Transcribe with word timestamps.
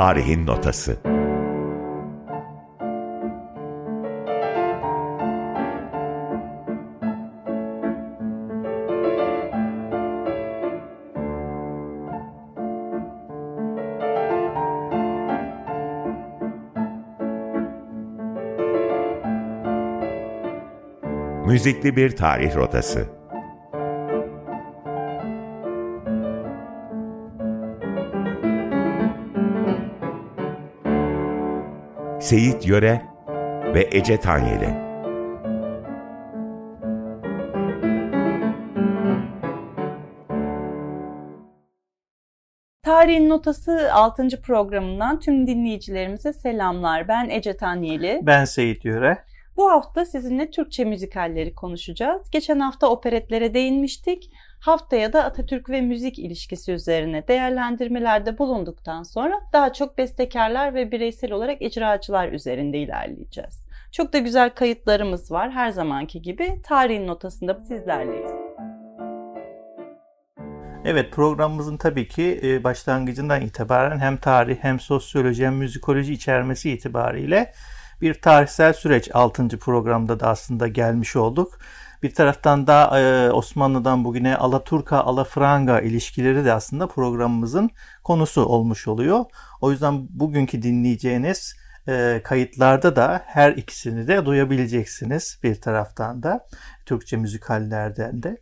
Tarihin 0.00 0.46
Notası 0.46 0.96
Müzikli 21.46 21.96
bir 21.96 22.16
tarih 22.16 22.56
rotası. 22.56 23.19
Seyit 32.30 32.66
Yöre 32.66 33.02
ve 33.74 33.88
Ece 33.92 34.20
Tanyeli. 34.20 34.68
Tarihin 42.82 43.28
Notası 43.28 43.92
6. 43.92 44.28
programından 44.42 45.20
tüm 45.20 45.46
dinleyicilerimize 45.46 46.32
selamlar. 46.32 47.08
Ben 47.08 47.28
Ece 47.28 47.56
Tanyeli. 47.56 48.20
Ben 48.22 48.44
Seyit 48.44 48.84
Yöre. 48.84 49.24
Bu 49.56 49.70
hafta 49.70 50.04
sizinle 50.04 50.50
Türkçe 50.50 50.84
müzikalleri 50.84 51.54
konuşacağız. 51.54 52.30
Geçen 52.30 52.60
hafta 52.60 52.90
operetlere 52.90 53.54
değinmiştik. 53.54 54.30
Haftaya 54.60 55.12
da 55.12 55.24
Atatürk 55.24 55.70
ve 55.70 55.80
müzik 55.80 56.18
ilişkisi 56.18 56.72
üzerine 56.72 57.28
değerlendirmelerde 57.28 58.38
bulunduktan 58.38 59.02
sonra 59.02 59.40
daha 59.52 59.72
çok 59.72 59.98
bestekarlar 59.98 60.74
ve 60.74 60.92
bireysel 60.92 61.32
olarak 61.32 61.62
icracılar 61.62 62.28
üzerinde 62.28 62.78
ilerleyeceğiz. 62.78 63.64
Çok 63.92 64.12
da 64.12 64.18
güzel 64.18 64.50
kayıtlarımız 64.50 65.30
var 65.30 65.50
her 65.50 65.70
zamanki 65.70 66.22
gibi. 66.22 66.62
Tarihin 66.62 67.06
notasında 67.06 67.60
sizlerleyiz. 67.60 68.30
Evet 70.84 71.12
programımızın 71.12 71.76
tabii 71.76 72.08
ki 72.08 72.40
e, 72.42 72.64
başlangıcından 72.64 73.40
itibaren 73.40 73.98
hem 73.98 74.16
tarih 74.16 74.56
hem 74.60 74.80
sosyoloji 74.80 75.46
hem 75.46 75.54
müzikoloji 75.54 76.12
içermesi 76.12 76.70
itibariyle 76.70 77.52
bir 78.00 78.14
tarihsel 78.14 78.72
süreç 78.72 79.10
6. 79.14 79.58
programda 79.58 80.20
da 80.20 80.28
aslında 80.28 80.68
gelmiş 80.68 81.16
olduk. 81.16 81.58
Bir 82.02 82.14
taraftan 82.14 82.66
da 82.66 83.00
e, 83.00 83.30
Osmanlı'dan 83.30 84.04
bugüne 84.04 84.36
Alaturka, 84.36 85.00
Alafranga 85.00 85.80
ilişkileri 85.80 86.44
de 86.44 86.52
aslında 86.52 86.86
programımızın 86.86 87.70
konusu 88.04 88.44
olmuş 88.44 88.88
oluyor. 88.88 89.24
O 89.60 89.70
yüzden 89.70 90.06
bugünkü 90.10 90.62
dinleyeceğiniz 90.62 91.56
e, 91.88 92.20
kayıtlarda 92.24 92.96
da 92.96 93.22
her 93.26 93.52
ikisini 93.52 94.08
de 94.08 94.26
duyabileceksiniz 94.26 95.38
bir 95.42 95.60
taraftan 95.60 96.22
da 96.22 96.46
Türkçe 96.86 97.16
müzikallerden 97.16 98.22
de. 98.22 98.36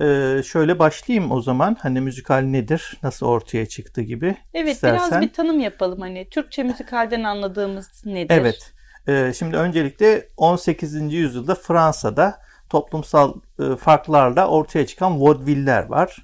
Ee, 0.00 0.42
şöyle 0.42 0.78
başlayayım 0.78 1.32
o 1.32 1.42
zaman. 1.42 1.76
Hani 1.80 2.00
müzikal 2.00 2.38
nedir? 2.38 2.98
Nasıl 3.02 3.26
ortaya 3.26 3.66
çıktı 3.66 4.00
gibi. 4.00 4.36
Evet 4.54 4.74
İstersen. 4.74 5.10
biraz 5.10 5.20
bir 5.20 5.32
tanım 5.32 5.60
yapalım. 5.60 6.00
Hani 6.00 6.28
Türkçe 6.30 6.62
müzikalden 6.62 7.22
anladığımız 7.22 8.02
nedir? 8.04 8.34
Evet. 8.34 8.72
Ee, 9.08 9.32
şimdi 9.38 9.56
öncelikle 9.56 10.28
18. 10.36 11.12
yüzyılda 11.12 11.54
Fransa'da 11.54 12.38
toplumsal 12.70 13.34
e, 13.58 13.76
farklarla 13.76 14.48
ortaya 14.48 14.86
çıkan 14.86 15.20
vaudeviller 15.20 15.86
var. 15.86 16.16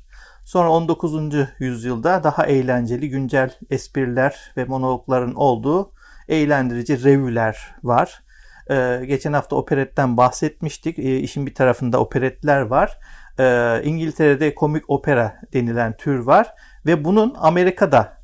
Sonra 0.44 0.70
19. 0.70 1.14
yüzyılda 1.58 2.24
daha 2.24 2.46
eğlenceli 2.46 3.10
güncel 3.10 3.50
espriler 3.70 4.52
ve 4.56 4.64
monologların 4.64 5.34
olduğu 5.34 5.92
eğlendirici 6.28 7.04
revüler 7.04 7.74
var. 7.82 8.22
Ee, 8.70 9.02
geçen 9.06 9.32
hafta 9.32 9.56
operetten 9.56 10.16
bahsetmiştik. 10.16 10.98
Ee, 10.98 11.18
işin 11.18 11.46
bir 11.46 11.54
tarafında 11.54 12.00
operetler 12.00 12.60
var. 12.60 12.98
İngiltere'de 13.84 14.54
komik 14.54 14.90
opera 14.90 15.40
denilen 15.52 15.96
tür 15.96 16.18
var 16.18 16.54
ve 16.86 17.04
bunun 17.04 17.34
Amerika'da 17.38 18.15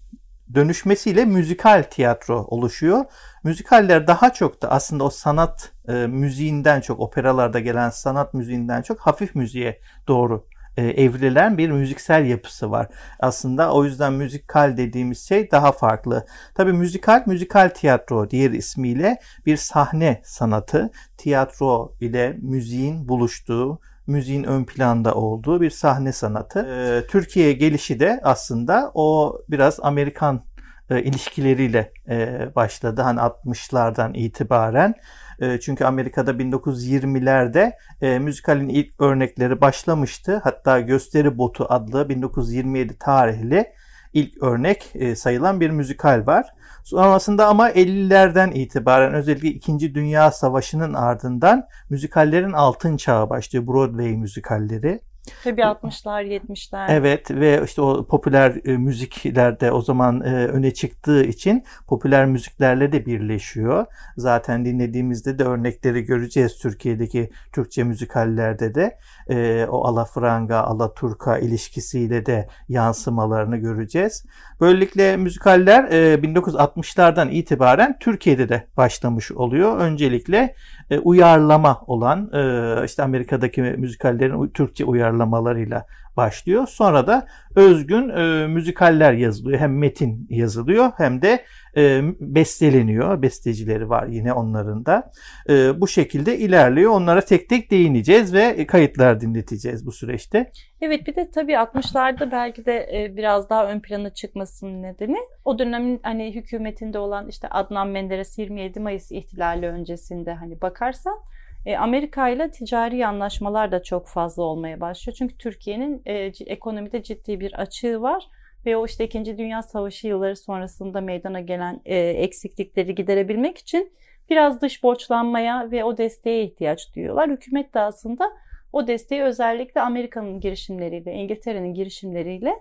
dönüşmesiyle 0.55 1.25
müzikal 1.25 1.83
tiyatro 1.83 2.45
oluşuyor. 2.49 3.05
Müzikaller 3.45 4.07
daha 4.07 4.33
çok 4.33 4.63
da 4.63 4.71
aslında 4.71 5.05
o 5.05 5.11
sanat 5.11 5.73
e, 5.89 5.93
müziğinden 5.93 6.81
çok 6.81 7.01
operalarda 7.01 7.61
gelen 7.61 7.91
sanat 7.91 8.35
müziğinden 8.35 8.83
çok 8.83 9.01
hafif 9.01 9.35
müziğe 9.35 9.81
doğru 10.09 10.47
e, 10.77 10.87
evrilen 10.87 11.59
bir 11.59 11.71
müziksel 11.71 12.27
yapısı 12.27 12.71
var. 12.71 12.89
Aslında 13.21 13.73
o 13.73 13.85
yüzden 13.85 14.13
müzikal 14.13 14.77
dediğimiz 14.77 15.29
şey 15.29 15.51
daha 15.51 15.73
farklı. 15.73 16.27
Tabii 16.55 16.73
müzikal, 16.73 17.23
müzikal 17.27 17.69
tiyatro 17.69 18.31
diğer 18.31 18.51
ismiyle 18.51 19.19
bir 19.47 19.57
sahne 19.57 20.21
sanatı. 20.25 20.91
Tiyatro 21.17 21.93
ile 22.01 22.37
müziğin 22.43 23.09
buluştuğu, 23.09 23.81
müziğin 24.07 24.45
ön 24.45 24.65
planda 24.65 25.15
olduğu 25.15 25.61
bir 25.61 25.71
sahne 25.71 26.13
sanatı. 26.13 26.59
Ee, 26.59 27.07
Türkiye'ye 27.07 27.53
gelişi 27.53 28.01
de 28.01 28.21
aslında 28.23 28.91
o 28.95 29.39
biraz 29.49 29.79
Amerikan 29.83 30.45
e, 30.91 31.03
ilişkileriyle 31.03 31.93
e, 32.09 32.49
başladı. 32.55 33.03
Hani 33.03 33.21
60'lardan 33.21 34.17
itibaren. 34.17 34.95
E, 35.41 35.61
çünkü 35.61 35.85
Amerika'da 35.85 36.31
1920'lerde 36.31 37.73
e, 38.01 38.19
müzikalin 38.19 38.69
ilk 38.69 39.01
örnekleri 39.01 39.61
başlamıştı. 39.61 40.41
Hatta 40.45 40.81
Gösteri 40.81 41.39
Botu 41.39 41.67
adlı 41.69 42.09
1927 42.09 42.99
tarihli 42.99 43.73
ilk 44.13 44.43
örnek 44.43 44.91
e, 44.95 45.17
sayılan 45.17 45.61
bir 45.61 45.71
müzikal 45.71 46.27
var. 46.27 46.47
Sonrasında 46.83 47.47
ama 47.47 47.71
50'lerden 47.71 48.51
itibaren 48.51 49.15
özellikle 49.15 49.49
2. 49.49 49.95
Dünya 49.95 50.31
Savaşı'nın 50.31 50.95
ardından 50.95 51.67
müzikallerin 51.91 52.53
altın 52.53 52.97
çağı 52.97 53.31
başlıyor. 53.31 53.67
Broadway 53.67 54.17
müzikalleri. 54.17 55.01
Tabii 55.45 55.61
60'lar 55.61 56.25
70'ler. 56.25 56.87
Evet 56.89 57.31
ve 57.31 57.63
işte 57.65 57.83
o 57.83 58.07
popüler 58.07 58.61
e, 58.65 58.77
müziklerde 58.77 59.73
o 59.73 59.83
zaman 59.83 60.21
e, 60.21 60.47
öne 60.47 60.75
çıktığı 60.75 61.25
için 61.25 61.65
popüler 61.87 62.27
müziklerle 62.27 62.93
de 62.93 63.07
birleşiyor. 63.07 63.87
Zaten 64.17 64.65
dinlediğimizde 64.65 65.39
de 65.39 65.45
örnekleri 65.45 66.03
göreceğiz 66.03 66.59
Türkiye'deki 66.59 67.31
Türkçe 67.53 67.85
müzikallerde 67.85 68.75
de 68.75 68.99
e, 69.29 69.67
o 69.67 69.85
alafranga, 69.85 70.61
alaturka 70.61 71.39
ilişkisiyle 71.39 72.27
de 72.27 72.49
yansımalarını 72.69 73.57
göreceğiz. 73.57 74.25
Böylelikle 74.61 75.17
müzikaller 75.17 75.85
e, 75.85 76.15
1960'lardan 76.15 77.31
itibaren 77.31 77.99
Türkiye'de 77.99 78.49
de 78.49 78.67
başlamış 78.77 79.33
oluyor. 79.33 79.79
Öncelikle 79.79 80.55
e, 80.93 80.99
uyarlama 80.99 81.81
olan 81.87 82.31
e, 82.33 82.85
işte 82.85 83.03
Amerika'daki 83.03 83.63
müzikallerin 83.63 84.49
Türkçe 84.49 84.85
uyarlamalarıyla 84.85 85.87
başlıyor. 86.17 86.67
Sonra 86.67 87.07
da 87.07 87.27
özgün 87.55 88.09
e, 88.09 88.47
müzikaller 88.47 89.13
yazılıyor. 89.13 89.61
Hem 89.61 89.79
metin 89.79 90.27
yazılıyor 90.31 90.91
hem 90.97 91.23
de 91.23 91.45
e, 91.77 92.03
besteleniyor. 92.21 93.23
Bestecileri 93.23 93.89
var 93.89 94.07
yine 94.07 94.33
onların 94.33 94.87
da. 94.87 95.13
E, 95.49 95.81
bu 95.81 95.89
şekilde 95.89 96.39
ilerliyor. 96.39 96.91
Onlara 96.91 97.21
tek 97.21 97.49
tek 97.49 97.71
değineceğiz 97.71 98.35
ve 98.35 98.67
kayıtlar 98.67 99.21
dinleteceğiz 99.21 99.87
bu 99.87 99.93
süreçte. 99.93 100.51
Evet 100.81 101.07
bir 101.07 101.15
de 101.15 101.31
tabii 101.31 101.53
60'larda 101.53 102.31
belki 102.31 102.67
de 102.67 102.89
e, 102.93 103.17
biraz 103.17 103.51
daha 103.51 103.67
ön 103.67 103.81
plana 103.81 104.11
çıkmasının 104.11 104.83
nedeni 104.83 105.19
o 105.45 105.59
dönemin 105.59 106.01
hani 106.03 106.35
hükümetinde 106.35 106.99
olan 106.99 107.29
işte 107.29 107.49
Adnan 107.49 107.89
Menderes 107.89 108.39
27 108.39 108.81
Mayıs 108.81 109.13
ihtilali 109.13 109.67
öncesinde 109.67 110.35
hani 110.35 110.61
bakarsan 110.61 111.19
e, 111.67 111.77
Amerika 111.77 112.29
ile 112.29 112.51
ticari 112.51 113.07
anlaşmalar 113.07 113.73
da 113.73 113.83
çok 113.83 114.09
fazla 114.09 114.43
olmaya 114.43 114.81
başlıyor. 114.81 115.17
Çünkü 115.19 115.37
Türkiye'nin 115.37 116.03
e, 116.07 116.33
ekonomide 116.47 117.03
ciddi 117.03 117.41
bir 117.41 117.61
açığı 117.61 118.03
var 118.03 118.29
ve 118.67 118.77
o 118.77 118.87
işte 118.87 119.05
2. 119.05 119.39
Dünya 119.39 119.63
Savaşı 119.63 120.07
yılları 120.07 120.37
sonrasında 120.37 121.01
meydana 121.01 121.41
gelen 121.41 121.81
e, 121.85 121.97
eksiklikleri 121.99 122.95
giderebilmek 122.95 123.59
için 123.59 123.93
biraz 124.31 124.61
dış 124.61 124.83
borçlanmaya 124.83 125.71
ve 125.71 125.85
o 125.85 125.99
desteğe 125.99 126.45
ihtiyaç 126.45 126.95
duyuyorlar. 126.97 127.31
Hükümet 127.31 127.75
de 127.75 127.81
aslında 127.81 128.33
o 128.73 128.87
desteği 128.87 129.23
özellikle 129.23 129.81
Amerika'nın 129.81 130.41
girişimleriyle, 130.41 131.13
İngiltere'nin 131.13 131.75
girişimleriyle 131.75 132.55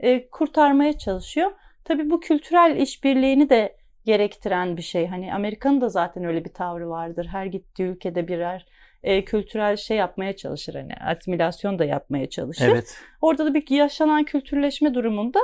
e, 0.00 0.30
kurtarmaya 0.30 0.98
çalışıyor. 0.98 1.52
Tabii 1.84 2.10
bu 2.10 2.20
kültürel 2.20 2.76
işbirliğini 2.76 3.50
de 3.50 3.76
gerektiren 4.04 4.76
bir 4.76 4.82
şey. 4.82 5.06
Hani 5.06 5.34
Amerika'nın 5.34 5.80
da 5.80 5.88
zaten 5.88 6.24
öyle 6.24 6.44
bir 6.44 6.52
tavrı 6.52 6.90
vardır. 6.90 7.26
Her 7.30 7.46
gittiği 7.46 7.82
ülkede 7.82 8.28
birer 8.28 8.66
e, 9.02 9.24
kültürel 9.24 9.76
şey 9.76 9.96
yapmaya 9.96 10.36
çalışır. 10.36 10.74
Hani 10.74 10.94
asimilasyon 10.94 11.78
da 11.78 11.84
yapmaya 11.84 12.30
çalışır. 12.30 12.68
Evet. 12.72 12.98
Orada 13.20 13.46
da 13.46 13.54
bir 13.54 13.70
yaşanan 13.70 14.24
kültürleşme 14.24 14.94
durumunda 14.94 15.40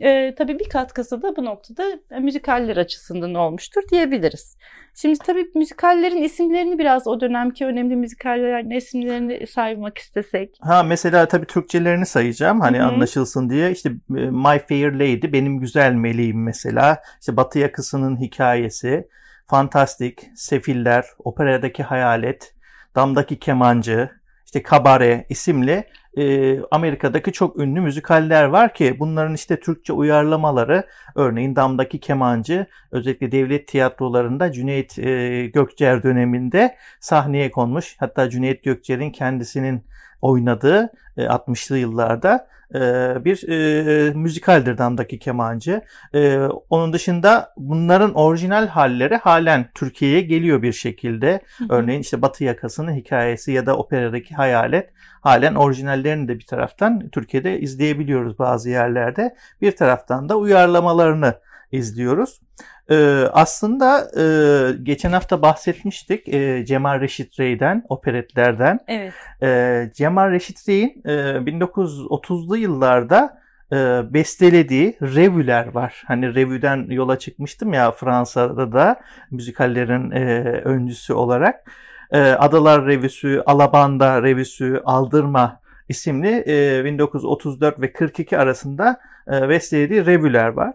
E, 0.00 0.34
tabii 0.34 0.58
bir 0.58 0.68
katkısı 0.68 1.22
da 1.22 1.36
bu 1.36 1.44
noktada 1.44 1.82
müzikaller 2.20 2.76
açısından 2.76 3.34
olmuştur 3.34 3.82
diyebiliriz. 3.90 4.56
Şimdi 4.94 5.18
tabii 5.18 5.46
müzikallerin 5.54 6.22
isimlerini 6.22 6.78
biraz 6.78 7.06
o 7.06 7.20
dönemki 7.20 7.66
önemli 7.66 7.96
müzikallerin 7.96 8.70
isimlerini 8.70 9.46
saymak 9.46 9.98
istesek. 9.98 10.56
Ha 10.60 10.82
mesela 10.82 11.28
tabii 11.28 11.46
Türkçelerini 11.46 12.06
sayacağım 12.06 12.60
hani 12.60 12.78
Hı-hı. 12.78 12.86
anlaşılsın 12.86 13.50
diye. 13.50 13.70
İşte 13.70 13.88
e, 13.88 14.20
My 14.20 14.58
Fair 14.68 14.92
Lady, 14.92 15.32
Benim 15.32 15.60
Güzel 15.60 15.92
Meleğim 15.92 16.44
mesela. 16.44 17.02
İşte 17.20 17.36
Batı 17.36 17.58
Yakası'nın 17.58 18.20
hikayesi, 18.20 19.08
Fantastik, 19.46 20.30
Sefiller, 20.36 21.04
Operadaki 21.18 21.82
Hayalet, 21.82 22.54
Damdaki 22.94 23.38
Kemancı, 23.38 24.10
işte 24.46 24.62
Kabare 24.62 25.26
isimli 25.28 25.84
e, 26.18 26.56
Amerika'daki 26.70 27.32
çok 27.32 27.58
ünlü 27.58 27.80
müzikaller 27.80 28.44
var 28.44 28.74
ki 28.74 28.96
bunların 28.98 29.34
işte 29.34 29.60
Türkçe 29.60 29.92
uyarlamaları 29.92 30.82
örneğin 31.14 31.56
Damdaki 31.56 32.00
Kemancı 32.00 32.66
özellikle 32.92 33.32
devlet 33.32 33.68
tiyatrolarında 33.68 34.52
Cüneyt 34.52 34.98
e, 34.98 35.46
Gökçer 35.46 36.02
döneminde 36.02 36.76
sahneye 37.00 37.50
konmuş. 37.50 37.96
Hatta 37.98 38.30
Cüneyt 38.30 38.64
Gökçer'in 38.64 39.10
kendisinin 39.10 39.84
oynadığı 40.22 40.92
e, 41.16 41.22
60'lı 41.22 41.78
yıllarda 41.78 42.48
e, 42.74 42.78
bir 43.24 43.48
e, 43.48 44.12
müzikaldir 44.14 44.78
Damdaki 44.78 45.18
Kemancı. 45.18 45.82
E, 46.14 46.38
onun 46.70 46.92
dışında 46.92 47.52
bunların 47.56 48.14
orijinal 48.14 48.66
halleri 48.66 49.16
halen 49.16 49.70
Türkiye'ye 49.74 50.20
geliyor 50.20 50.62
bir 50.62 50.72
şekilde. 50.72 51.40
Örneğin 51.70 52.00
işte 52.00 52.22
Batı 52.22 52.44
Yakası'nın 52.44 52.94
hikayesi 52.94 53.52
ya 53.52 53.66
da 53.66 53.76
operadaki 53.76 54.34
Hayalet 54.34 54.90
halen 55.20 55.54
orijinallerini 55.54 56.28
de 56.28 56.38
bir 56.38 56.46
taraftan 56.46 57.08
Türkiye'de 57.08 57.60
izleyebiliyoruz 57.60 58.38
bazı 58.38 58.70
yerlerde. 58.70 59.36
Bir 59.60 59.76
taraftan 59.76 60.28
da 60.28 60.36
uyarlamalarını 60.36 61.34
izliyoruz. 61.72 62.40
Ee, 62.90 63.24
aslında 63.32 64.10
e, 64.20 64.24
geçen 64.82 65.12
hafta 65.12 65.42
bahsetmiştik 65.42 66.28
e, 66.28 66.64
Cemal 66.66 67.00
Reşit 67.00 67.40
Rey'den, 67.40 67.84
operetlerden. 67.88 68.80
Evet. 68.88 69.12
E, 69.42 69.90
Cemal 69.94 70.30
Reşit 70.30 70.68
Rey'in 70.68 71.02
e, 71.04 71.10
1930'lu 71.10 72.56
yıllarda 72.56 73.40
e, 73.72 73.76
bestelediği 74.14 74.96
revüler 75.02 75.74
var. 75.74 76.02
Hani 76.06 76.34
revüden 76.34 76.86
yola 76.90 77.18
çıkmıştım 77.18 77.72
ya 77.72 77.90
Fransa'da 77.90 78.72
da 78.72 79.00
müzikallerin 79.30 80.10
e, 80.10 80.42
öncüsü 80.64 81.12
olarak. 81.12 81.72
E, 82.10 82.20
Adalar 82.20 82.86
Revüsü, 82.86 83.42
Alabanda 83.46 84.22
Revüsü, 84.22 84.82
Aldırma 84.84 85.60
isimli 85.88 86.44
e, 86.46 86.84
1934 86.84 87.80
ve 87.80 87.92
42 87.92 88.38
arasında 88.38 89.00
e, 89.32 89.48
bestelediği 89.48 90.06
revüler 90.06 90.48
var. 90.48 90.74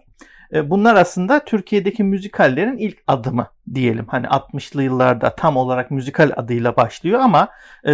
E, 0.53 0.69
bunlar 0.69 0.95
aslında 0.95 1.45
Türkiye'deki 1.45 2.03
müzikallerin 2.03 2.77
ilk 2.77 2.97
adımı 3.07 3.47
diyelim. 3.73 4.05
Hani 4.07 4.27
60'lı 4.27 4.83
yıllarda 4.83 5.35
tam 5.35 5.57
olarak 5.57 5.91
müzikal 5.91 6.31
adıyla 6.35 6.75
başlıyor 6.75 7.19
ama 7.19 7.49
e, 7.83 7.93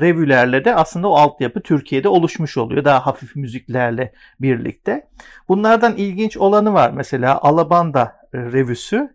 revülerle 0.00 0.64
de 0.64 0.74
aslında 0.74 1.08
o 1.08 1.14
altyapı 1.14 1.60
Türkiye'de 1.60 2.08
oluşmuş 2.08 2.56
oluyor. 2.56 2.84
Daha 2.84 3.06
hafif 3.06 3.36
müziklerle 3.36 4.12
birlikte. 4.40 5.08
Bunlardan 5.48 5.96
ilginç 5.96 6.36
olanı 6.36 6.72
var. 6.72 6.90
Mesela 6.90 7.38
Alabanda 7.42 8.16
revüsü. 8.34 9.14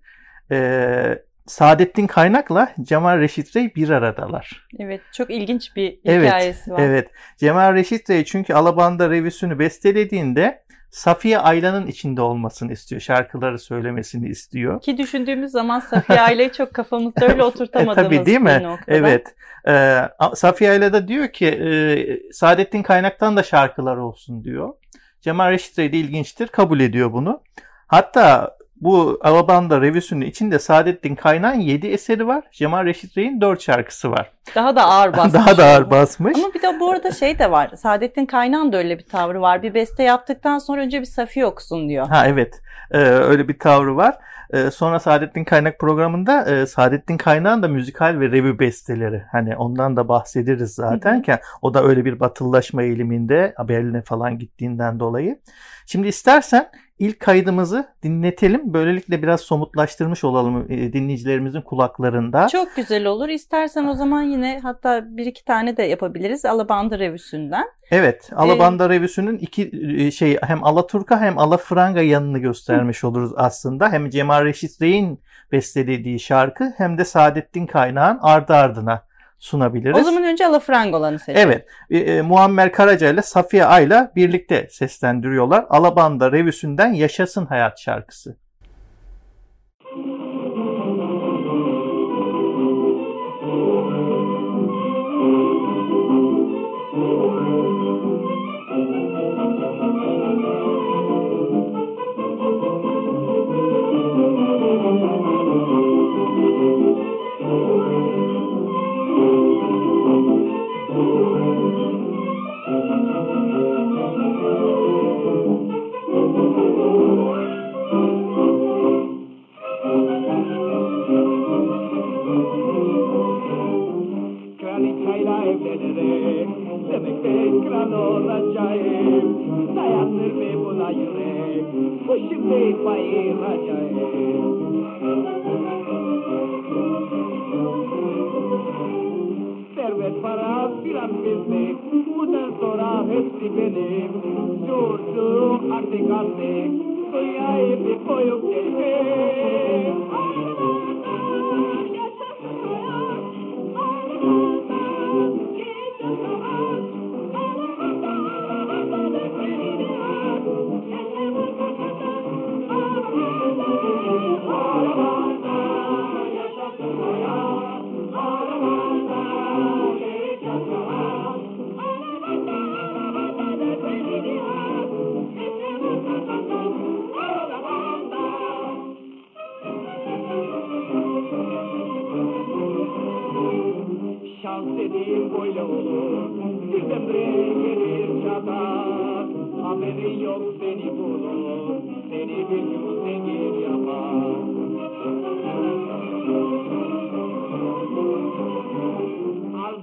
E, 0.51 1.23
Saadettin 1.45 2.07
Kaynak'la 2.07 2.73
Cemal 2.81 3.19
Reşit 3.19 3.55
Rey 3.55 3.75
bir 3.75 3.89
aradalar. 3.89 4.67
Evet 4.79 5.01
çok 5.13 5.31
ilginç 5.31 5.75
bir 5.75 5.91
hikayesi 5.91 6.61
evet, 6.67 6.79
var. 6.79 6.83
Evet 6.83 7.09
Cemal 7.37 7.73
Reşit 7.73 8.09
Rey 8.09 8.25
çünkü 8.25 8.53
Alabanda 8.53 9.09
revüsünü 9.09 9.59
bestelediğinde 9.59 10.63
Safiye 10.91 11.39
Ayla'nın 11.39 11.87
içinde 11.87 12.21
olmasını 12.21 12.71
istiyor. 12.71 13.01
Şarkıları 13.01 13.59
söylemesini 13.59 14.29
istiyor. 14.29 14.81
Ki 14.81 14.97
düşündüğümüz 14.97 15.51
zaman 15.51 15.79
Safiye 15.79 16.21
Ayla'yı 16.21 16.51
çok 16.51 16.73
kafamızda 16.73 17.27
öyle 17.27 17.43
oturtamadığımız 17.51 18.11
e, 18.11 18.17
tabii, 18.17 18.25
değil 18.25 18.39
mi? 18.39 18.57
bir 18.59 18.63
noktada. 18.63 18.97
Evet. 18.97 19.35
Ee, 19.67 20.01
Safiye 20.35 20.71
Ayla 20.71 20.93
da 20.93 21.07
diyor 21.07 21.27
ki 21.27 21.47
e, 21.47 22.33
Saadettin 22.33 22.83
Kaynak'tan 22.83 23.37
da 23.37 23.43
şarkılar 23.43 23.97
olsun 23.97 24.43
diyor. 24.43 24.73
Cemal 25.21 25.51
Reşit 25.51 25.79
Rey 25.79 25.91
de 25.91 25.97
ilginçtir. 25.97 26.47
Kabul 26.47 26.79
ediyor 26.79 27.13
bunu. 27.13 27.41
Hatta 27.87 28.57
bu 28.81 29.19
Alabanda 29.21 29.81
revüsünün 29.81 30.25
içinde 30.25 30.59
Saadettin 30.59 31.15
Kaynak'ın 31.15 31.59
7 31.59 31.87
eseri 31.87 32.27
var. 32.27 32.43
Cemal 32.51 32.85
Reşit 32.85 33.17
Rey'in 33.17 33.41
4 33.41 33.61
şarkısı 33.61 34.11
var. 34.11 34.31
Daha 34.55 34.75
da 34.75 34.85
ağır 34.85 35.13
basmış. 35.17 35.33
Daha 35.33 35.57
da 35.57 35.65
ağır 35.65 35.89
basmış. 35.89 36.37
Ama 36.37 36.53
bir 36.53 36.61
de 36.61 36.79
bu 36.79 36.91
arada 36.91 37.11
şey 37.11 37.39
de 37.39 37.51
var. 37.51 37.71
Saadettin 37.75 38.25
Kaynak'ın 38.25 38.71
da 38.71 38.77
öyle 38.77 38.99
bir 38.99 39.05
tavrı 39.05 39.41
var. 39.41 39.63
Bir 39.63 39.73
beste 39.73 40.03
yaptıktan 40.03 40.59
sonra 40.59 40.81
önce 40.81 40.99
bir 40.99 41.05
Safiye 41.05 41.45
okusun 41.45 41.89
diyor. 41.89 42.07
Ha 42.07 42.27
evet. 42.27 42.61
Ee, 42.91 42.97
öyle 42.99 43.47
bir 43.47 43.59
tavrı 43.59 43.95
var. 43.95 44.17
Ee, 44.53 44.71
sonra 44.71 44.99
Saadettin 44.99 45.43
Kaynak 45.43 45.79
programında 45.79 46.45
e, 46.45 46.65
Saadettin 46.65 47.17
Kaynak'ın 47.17 47.63
da 47.63 47.67
müzikal 47.67 48.19
ve 48.19 48.31
revü 48.31 48.59
besteleri. 48.59 49.23
Hani 49.31 49.55
ondan 49.55 49.97
da 49.97 50.07
bahsederiz 50.07 50.73
zaten 50.73 51.21
ki 51.21 51.33
o 51.61 51.73
da 51.73 51.83
öyle 51.83 52.05
bir 52.05 52.19
batılılaşma 52.19 52.83
eğiliminde 52.83 53.53
Berlin'e 53.67 54.01
falan 54.01 54.39
gittiğinden 54.39 54.99
dolayı. 54.99 55.39
Şimdi 55.85 56.07
istersen 56.07 56.69
ilk 57.01 57.19
kaydımızı 57.19 57.87
dinletelim. 58.03 58.73
Böylelikle 58.73 59.23
biraz 59.23 59.41
somutlaştırmış 59.41 60.23
olalım 60.23 60.65
e, 60.69 60.93
dinleyicilerimizin 60.93 61.61
kulaklarında. 61.61 62.47
Çok 62.47 62.75
güzel 62.75 63.05
olur. 63.05 63.29
İstersen 63.29 63.85
o 63.85 63.93
zaman 63.93 64.21
yine 64.21 64.59
hatta 64.63 65.17
bir 65.17 65.25
iki 65.25 65.45
tane 65.45 65.77
de 65.77 65.83
yapabiliriz 65.83 66.45
Alabanda 66.45 66.99
revüsünden. 66.99 67.65
Evet, 67.91 68.29
Alabanda 68.35 68.85
ee, 68.85 68.89
revüsünün 68.89 69.37
iki 69.37 69.71
e, 69.97 70.11
şey 70.11 70.37
hem 70.41 70.63
Alaturka 70.63 71.21
hem 71.21 71.37
Alafranga 71.37 72.01
yanını 72.01 72.39
göstermiş 72.39 73.03
oluruz 73.03 73.31
aslında. 73.35 73.91
Hem 73.91 74.09
Cemal 74.09 74.45
Reşit 74.45 74.81
Rey'in 74.81 75.19
bestelediği 75.51 76.19
şarkı 76.19 76.73
hem 76.77 76.97
de 76.97 77.05
Saadettin 77.05 77.65
Kaynağ'ın 77.65 78.19
ardı 78.21 78.53
ardına 78.53 79.03
sunabiliriz. 79.41 79.97
O 79.97 80.03
zaman 80.03 80.23
önce 80.23 80.47
Alafrangolan'ı 80.47 81.19
seçelim. 81.19 81.49
Evet. 81.49 81.67
E, 81.89 81.97
e, 81.97 82.21
Muammer 82.21 82.71
Karaca 82.71 83.09
ile 83.09 83.21
Safiye 83.21 83.65
Ayla 83.65 84.11
birlikte 84.15 84.67
seslendiriyorlar. 84.69 85.65
Alabanda 85.69 86.31
revüsünden 86.31 86.93
Yaşasın 86.93 87.45
Hayat 87.45 87.79
şarkısı. 87.79 88.37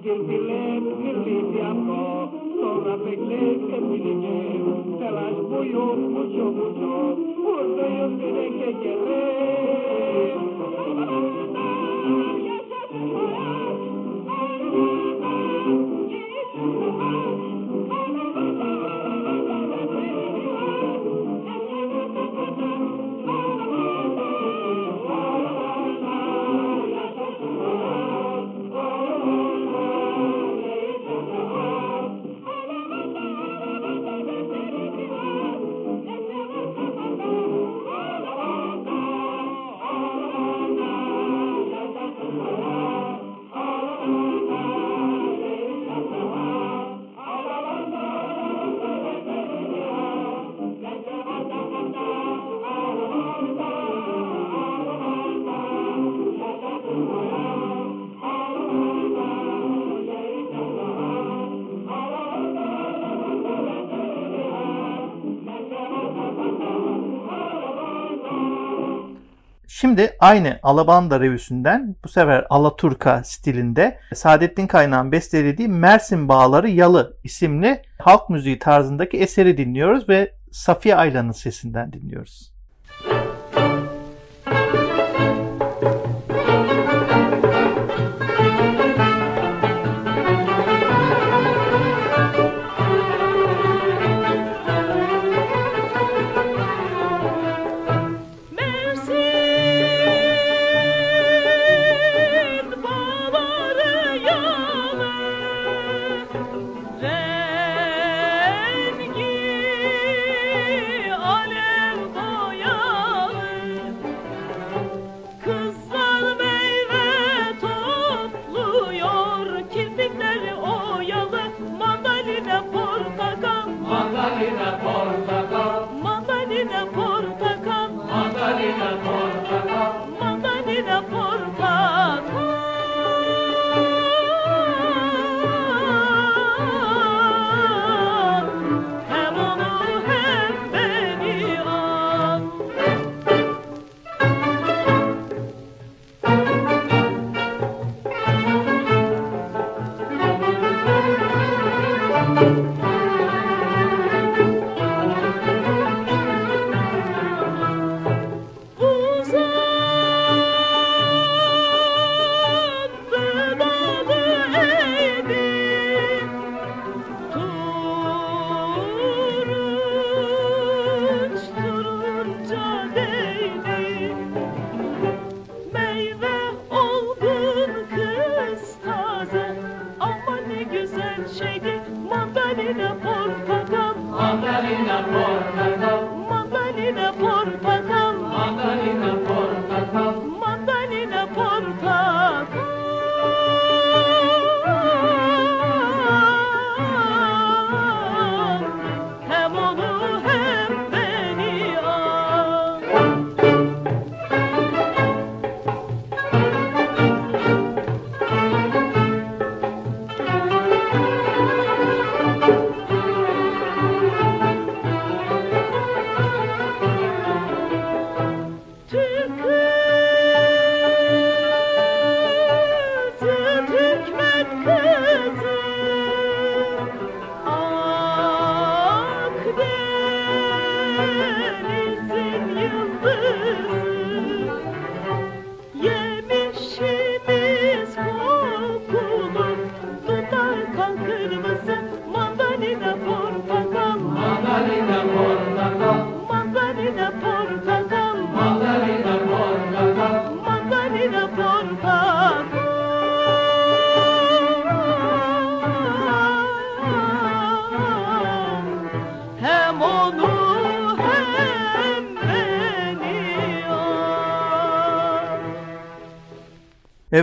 Kilpilek, 0.09 0.85
kilpitianko, 1.01 1.97
zorrapek 2.61 3.21
lek, 3.31 3.67
enbilike, 3.79 4.39
telash 5.03 5.43
buio, 5.51 5.85
mucho, 6.15 6.49
mucho, 6.57 6.95
urte 7.53 7.93
ez 8.07 8.11
direk 8.17 8.61
ekerrek. 8.73 9.58
Şimdi 69.99 70.17
aynı 70.21 70.59
Alabanda 70.63 71.21
revüsünden 71.21 71.97
bu 72.05 72.09
sefer 72.09 72.47
Alaturka 72.51 73.25
stilinde 73.25 73.99
Saadettin 74.15 74.67
Kaynağ'ın 74.67 75.13
bestelediği 75.13 75.69
Mersin 75.69 76.29
Bağları 76.29 76.71
Yalı 76.71 77.17
isimli 77.25 77.83
halk 77.99 78.31
müziği 78.31 78.59
tarzındaki 78.59 79.17
eseri 79.17 79.57
dinliyoruz 79.57 80.09
ve 80.09 80.33
Safiye 80.53 80.97
Aylan'ın 80.97 81.33
sesinden 81.33 81.93
dinliyoruz. 81.93 82.58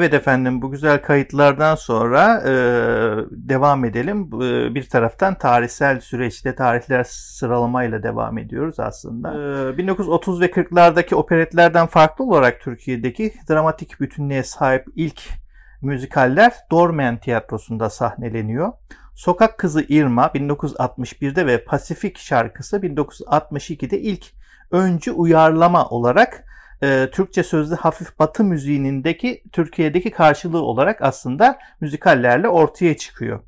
Evet 0.05 0.13
efendim 0.13 0.62
bu 0.62 0.71
güzel 0.71 1.01
kayıtlardan 1.01 1.75
sonra 1.75 2.41
e, 2.41 2.51
devam 3.31 3.85
edelim. 3.85 4.29
E, 4.33 4.75
bir 4.75 4.89
taraftan 4.89 5.38
tarihsel 5.38 6.00
süreçte 6.00 6.55
tarihler 6.55 7.03
sıralamayla 7.09 8.03
devam 8.03 8.38
ediyoruz 8.38 8.79
aslında. 8.79 9.33
E, 9.74 9.77
1930 9.77 10.41
ve 10.41 10.45
40'lardaki 10.45 11.15
operetlerden 11.15 11.88
farklı 11.88 12.25
olarak 12.25 12.62
Türkiye'deki 12.62 13.33
dramatik 13.50 14.00
bütünlüğe 14.00 14.43
sahip 14.43 14.85
ilk 14.95 15.21
müzikaller 15.81 16.53
Dormen 16.71 17.17
Tiyatrosu'nda 17.17 17.89
sahneleniyor. 17.89 18.71
Sokak 19.15 19.57
Kızı 19.57 19.85
Irma 19.89 20.25
1961'de 20.25 21.45
ve 21.45 21.63
Pasifik 21.63 22.17
şarkısı 22.17 22.77
1962'de 22.77 24.00
ilk 24.00 24.25
öncü 24.71 25.12
uyarlama 25.12 25.85
olarak 25.85 26.43
e, 26.84 27.10
Türkçe 27.12 27.44
sözlü 27.44 27.75
hafif 27.75 28.20
batı 28.20 28.44
müziğindeki 28.44 29.44
Türkiye'deki 29.51 30.12
karşılığı 30.12 30.62
olarak 30.62 31.01
aslında 31.01 31.60
müzikallerle 31.82 32.48
ortaya 32.48 32.98
çıkıyor. 32.98 33.39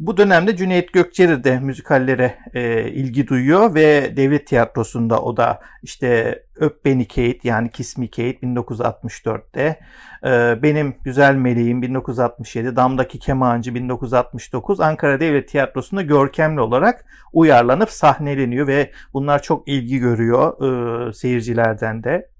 Bu 0.00 0.16
dönemde 0.16 0.56
Cüneyt 0.56 0.92
Gökçeri 0.92 1.44
de 1.44 1.60
müzikallere 1.60 2.38
e, 2.54 2.88
ilgi 2.90 3.28
duyuyor 3.28 3.74
ve 3.74 4.16
devlet 4.16 4.46
tiyatrosunda 4.46 5.22
o 5.22 5.36
da 5.36 5.60
işte 5.82 6.42
Öp 6.56 6.84
Beni 6.84 7.08
Kate 7.08 7.38
yani 7.42 7.70
Kiss 7.70 7.98
Me 7.98 8.06
Kate 8.06 8.30
1964'te, 8.30 9.80
e, 10.24 10.62
Benim 10.62 10.94
Güzel 11.04 11.34
Meleğim 11.34 11.82
1967, 11.82 12.76
Damdaki 12.76 13.18
Kemancı 13.18 13.74
1969 13.74 14.80
Ankara 14.80 15.20
Devlet 15.20 15.48
Tiyatrosu'nda 15.48 16.02
görkemli 16.02 16.60
olarak 16.60 17.04
uyarlanıp 17.32 17.90
sahneleniyor 17.90 18.66
ve 18.66 18.90
bunlar 19.12 19.42
çok 19.42 19.68
ilgi 19.68 19.98
görüyor 19.98 20.62
e, 21.08 21.12
seyircilerden 21.12 22.04
de. 22.04 22.30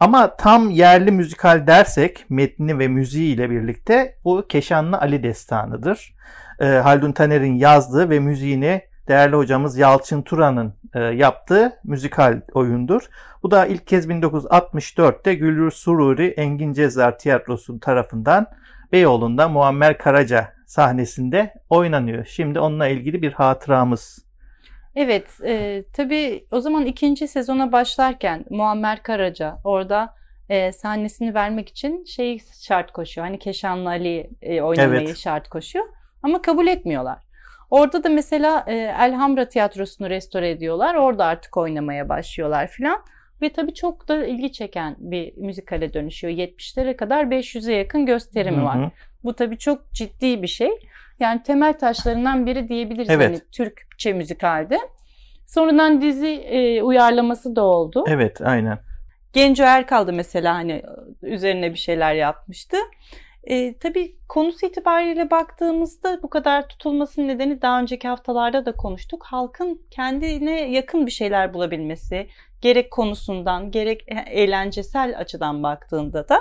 Ama 0.00 0.36
tam 0.36 0.70
yerli 0.70 1.10
müzikal 1.12 1.66
dersek 1.66 2.24
metni 2.28 2.78
ve 2.78 2.88
müziği 2.88 3.34
ile 3.34 3.50
birlikte 3.50 4.16
bu 4.24 4.46
Keşanlı 4.48 4.98
Ali 4.98 5.22
Destanı'dır. 5.22 6.14
E, 6.60 6.66
Haldun 6.66 7.12
Taner'in 7.12 7.54
yazdığı 7.54 8.10
ve 8.10 8.20
müziğini 8.20 8.82
değerli 9.08 9.36
hocamız 9.36 9.78
Yalçın 9.78 10.22
Turan'ın 10.22 10.74
e, 10.94 11.00
yaptığı 11.00 11.72
müzikal 11.84 12.40
oyundur. 12.52 13.02
Bu 13.42 13.50
da 13.50 13.66
ilk 13.66 13.86
kez 13.86 14.08
1964'te 14.08 15.34
Güllür 15.34 15.70
Sururi 15.70 16.26
Engin 16.26 16.72
Cezar 16.72 17.18
Tiyatrosu 17.18 17.80
tarafından 17.80 18.46
Beyoğlu'nda 18.92 19.48
Muammer 19.48 19.98
Karaca 19.98 20.52
sahnesinde 20.66 21.54
oynanıyor. 21.70 22.24
Şimdi 22.24 22.60
onunla 22.60 22.88
ilgili 22.88 23.22
bir 23.22 23.32
hatıramız. 23.32 24.25
Evet, 24.96 25.28
e, 25.44 25.82
tabii 25.92 26.44
o 26.50 26.60
zaman 26.60 26.86
ikinci 26.86 27.28
sezona 27.28 27.72
başlarken 27.72 28.44
Muammer 28.50 29.02
Karaca 29.02 29.58
orada 29.64 30.14
e, 30.48 30.72
sahnesini 30.72 31.34
vermek 31.34 31.68
için 31.68 32.04
şey 32.04 32.38
şart 32.62 32.92
koşuyor. 32.92 33.26
Hani 33.26 33.38
Keşanlı 33.38 33.88
Ali 33.88 34.30
e, 34.42 34.62
oynamayı 34.62 35.00
Evet. 35.06 35.16
şart 35.16 35.48
koşuyor 35.48 35.84
ama 36.22 36.42
kabul 36.42 36.66
etmiyorlar. 36.66 37.18
Orada 37.70 38.04
da 38.04 38.08
mesela 38.08 38.64
e, 38.68 38.74
Elhamra 38.74 39.48
Tiyatrosu'nu 39.48 40.10
restore 40.10 40.50
ediyorlar. 40.50 40.94
Orada 40.94 41.24
artık 41.24 41.56
oynamaya 41.56 42.08
başlıyorlar 42.08 42.66
filan. 42.66 42.98
Ve 43.42 43.52
tabii 43.52 43.74
çok 43.74 44.08
da 44.08 44.26
ilgi 44.26 44.52
çeken 44.52 44.96
bir 44.98 45.36
müzikale 45.36 45.92
dönüşüyor. 45.92 46.34
70'lere 46.34 46.96
kadar 46.96 47.24
500'e 47.24 47.74
yakın 47.74 48.06
gösterimi 48.06 48.60
Hı 48.60 48.64
var. 48.64 48.86
hı. 48.86 48.90
Bu 49.24 49.34
tabii 49.34 49.58
çok 49.58 49.92
ciddi 49.92 50.42
bir 50.42 50.46
şey. 50.48 50.70
Yani 51.20 51.42
temel 51.42 51.78
taşlarından 51.78 52.46
biri 52.46 52.68
diyebiliriz 52.68 53.10
Evet. 53.10 53.28
hani 53.28 53.40
Türkçe 53.52 54.12
müzikalde. 54.12 54.78
Sonradan 55.46 56.00
dizi 56.00 56.28
e, 56.28 56.82
uyarlaması 56.82 57.56
da 57.56 57.62
oldu. 57.64 58.04
Evet 58.08 58.40
aynen. 58.40 58.78
Genco 59.32 59.62
Erkal 59.62 60.06
da 60.06 60.12
mesela 60.12 60.54
hani 60.54 60.82
üzerine 61.22 61.72
bir 61.72 61.78
şeyler 61.78 62.14
yapmıştı. 62.14 62.76
E, 63.44 63.78
tabii 63.78 64.16
konusu 64.28 64.66
itibariyle 64.66 65.30
baktığımızda 65.30 66.22
bu 66.22 66.30
kadar 66.30 66.68
tutulmasının 66.68 67.28
nedeni 67.28 67.62
daha 67.62 67.80
önceki 67.80 68.08
haftalarda 68.08 68.66
da 68.66 68.72
konuştuk. 68.72 69.24
Halkın 69.26 69.82
kendine 69.90 70.70
yakın 70.70 71.06
bir 71.06 71.10
şeyler 71.10 71.54
bulabilmesi, 71.54 72.26
gerek 72.60 72.90
konusundan 72.90 73.70
gerek 73.70 74.04
eğlencesel 74.26 75.18
açıdan 75.18 75.62
baktığında 75.62 76.28
da 76.28 76.40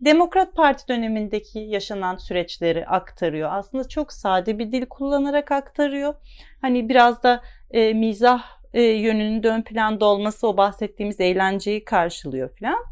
Demokrat 0.00 0.54
Parti 0.54 0.88
dönemindeki 0.88 1.58
yaşanan 1.58 2.16
süreçleri 2.16 2.86
aktarıyor. 2.86 3.50
Aslında 3.52 3.88
çok 3.88 4.12
sade 4.12 4.58
bir 4.58 4.72
dil 4.72 4.86
kullanarak 4.86 5.52
aktarıyor. 5.52 6.14
Hani 6.60 6.88
biraz 6.88 7.22
da 7.22 7.42
e, 7.70 7.92
mizah 7.94 8.42
e, 8.74 8.82
yönünün 8.82 9.42
ön 9.42 9.62
planda 9.62 10.04
olması 10.04 10.48
o 10.48 10.56
bahsettiğimiz 10.56 11.20
eğlenceyi 11.20 11.84
karşılıyor 11.84 12.50
falan. 12.60 12.84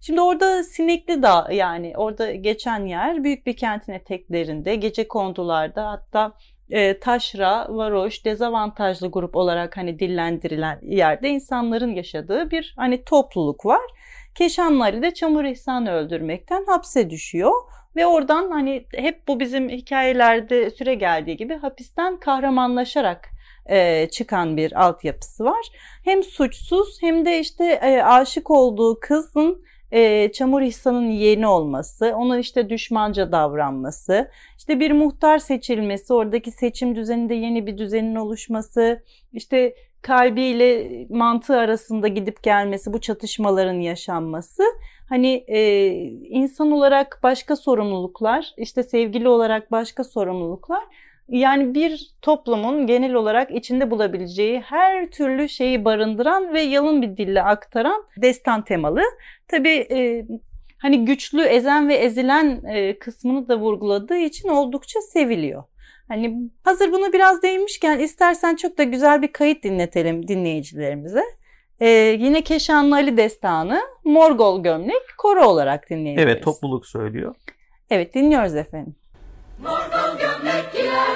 Şimdi 0.00 0.20
orada 0.20 0.62
Sinekli 0.62 1.22
Dağ 1.22 1.48
yani 1.52 1.92
orada 1.96 2.32
geçen 2.32 2.86
yer 2.86 3.24
büyük 3.24 3.46
bir 3.46 3.56
kentin 3.56 3.92
eteklerinde 3.92 4.74
gece 4.74 5.08
kondularda 5.08 5.90
hatta 5.90 6.32
e, 6.72 7.00
taşra, 7.00 7.66
varoş, 7.68 8.24
dezavantajlı 8.24 9.10
grup 9.10 9.36
olarak 9.36 9.76
hani 9.76 9.98
dillendirilen 9.98 10.78
yerde 10.82 11.28
insanların 11.28 11.94
yaşadığı 11.94 12.50
bir 12.50 12.74
hani 12.76 13.04
topluluk 13.04 13.66
var. 13.66 13.82
Keşanlı 14.34 14.82
Ali 14.84 15.02
de 15.02 15.14
Çamur 15.14 15.44
İhsan'ı 15.44 15.92
öldürmekten 15.92 16.64
hapse 16.66 17.10
düşüyor. 17.10 17.52
Ve 17.96 18.06
oradan 18.06 18.50
hani 18.50 18.86
hep 18.94 19.28
bu 19.28 19.40
bizim 19.40 19.68
hikayelerde 19.68 20.70
süre 20.70 20.94
geldiği 20.94 21.36
gibi 21.36 21.54
hapisten 21.54 22.20
kahramanlaşarak 22.20 23.28
e, 23.66 24.08
çıkan 24.10 24.56
bir 24.56 24.84
altyapısı 24.84 25.44
var. 25.44 25.66
Hem 26.04 26.22
suçsuz 26.22 27.02
hem 27.02 27.24
de 27.24 27.40
işte 27.40 27.64
e, 27.64 28.02
aşık 28.02 28.50
olduğu 28.50 29.00
kızın 29.00 29.64
e, 29.92 30.32
Çamur 30.32 30.62
İhsan'ın 30.62 31.10
yeğeni 31.10 31.46
olması, 31.46 32.14
ona 32.16 32.38
işte 32.38 32.70
düşmanca 32.70 33.32
davranması, 33.32 34.30
işte 34.62 34.80
bir 34.80 34.92
muhtar 34.92 35.38
seçilmesi, 35.38 36.14
oradaki 36.14 36.50
seçim 36.50 36.96
düzeninde 36.96 37.34
yeni 37.34 37.66
bir 37.66 37.78
düzenin 37.78 38.14
oluşması, 38.14 39.02
işte 39.32 39.74
kalbiyle 40.02 40.88
mantığı 41.10 41.56
arasında 41.56 42.08
gidip 42.08 42.42
gelmesi, 42.42 42.92
bu 42.92 43.00
çatışmaların 43.00 43.80
yaşanması. 43.80 44.62
Hani 45.08 45.44
e, 45.48 45.86
insan 46.28 46.70
olarak 46.70 47.20
başka 47.22 47.56
sorumluluklar, 47.56 48.54
işte 48.56 48.82
sevgili 48.82 49.28
olarak 49.28 49.72
başka 49.72 50.04
sorumluluklar. 50.04 50.82
Yani 51.28 51.74
bir 51.74 52.10
toplumun 52.22 52.86
genel 52.86 53.14
olarak 53.14 53.50
içinde 53.50 53.90
bulabileceği 53.90 54.60
her 54.60 55.06
türlü 55.06 55.48
şeyi 55.48 55.84
barındıran 55.84 56.54
ve 56.54 56.60
yalın 56.60 57.02
bir 57.02 57.16
dille 57.16 57.42
aktaran 57.42 58.04
destan 58.16 58.64
temalı. 58.64 59.02
Tabii 59.48 59.86
e, 59.90 60.26
hani 60.82 61.04
güçlü, 61.04 61.42
ezen 61.42 61.88
ve 61.88 61.94
ezilen 61.94 62.64
e, 62.64 62.98
kısmını 62.98 63.48
da 63.48 63.58
vurguladığı 63.58 64.18
için 64.18 64.48
oldukça 64.48 65.00
seviliyor. 65.00 65.64
Hani 66.08 66.50
hazır 66.64 66.92
bunu 66.92 67.12
biraz 67.12 67.42
değinmişken 67.42 67.98
istersen 67.98 68.56
çok 68.56 68.78
da 68.78 68.82
güzel 68.82 69.22
bir 69.22 69.32
kayıt 69.32 69.64
dinletelim 69.64 70.28
dinleyicilerimize. 70.28 71.24
Ee, 71.80 71.88
yine 72.18 72.42
Keşanlı 72.42 72.94
Ali 72.94 73.16
Destanı, 73.16 73.80
Morgol 74.04 74.62
Gömlek, 74.62 75.02
koro 75.18 75.44
olarak 75.44 75.90
dinleyebiliriz. 75.90 76.32
Evet 76.32 76.44
topluluk 76.44 76.86
söylüyor. 76.86 77.34
Evet 77.90 78.14
dinliyoruz 78.14 78.54
efendim. 78.54 78.94
Morgul 79.62 80.18
gömlek 80.18 80.72
giyerdi, 80.72 81.11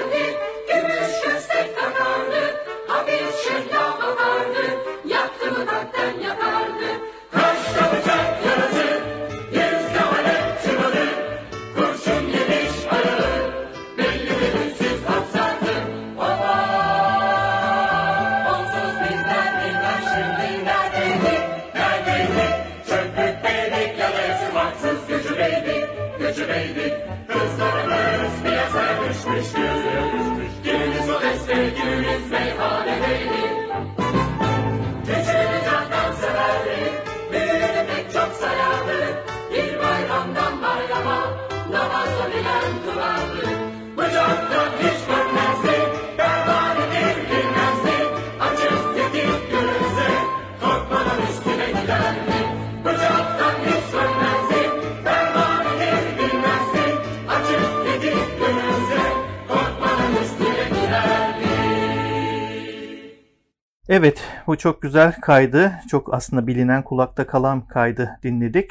bu 64.46 64.58
çok 64.58 64.82
güzel 64.82 65.20
kaydı. 65.20 65.72
Çok 65.90 66.14
aslında 66.14 66.46
bilinen 66.46 66.82
kulakta 66.82 67.26
kalan 67.26 67.60
kaydı 67.60 68.18
dinledik. 68.22 68.70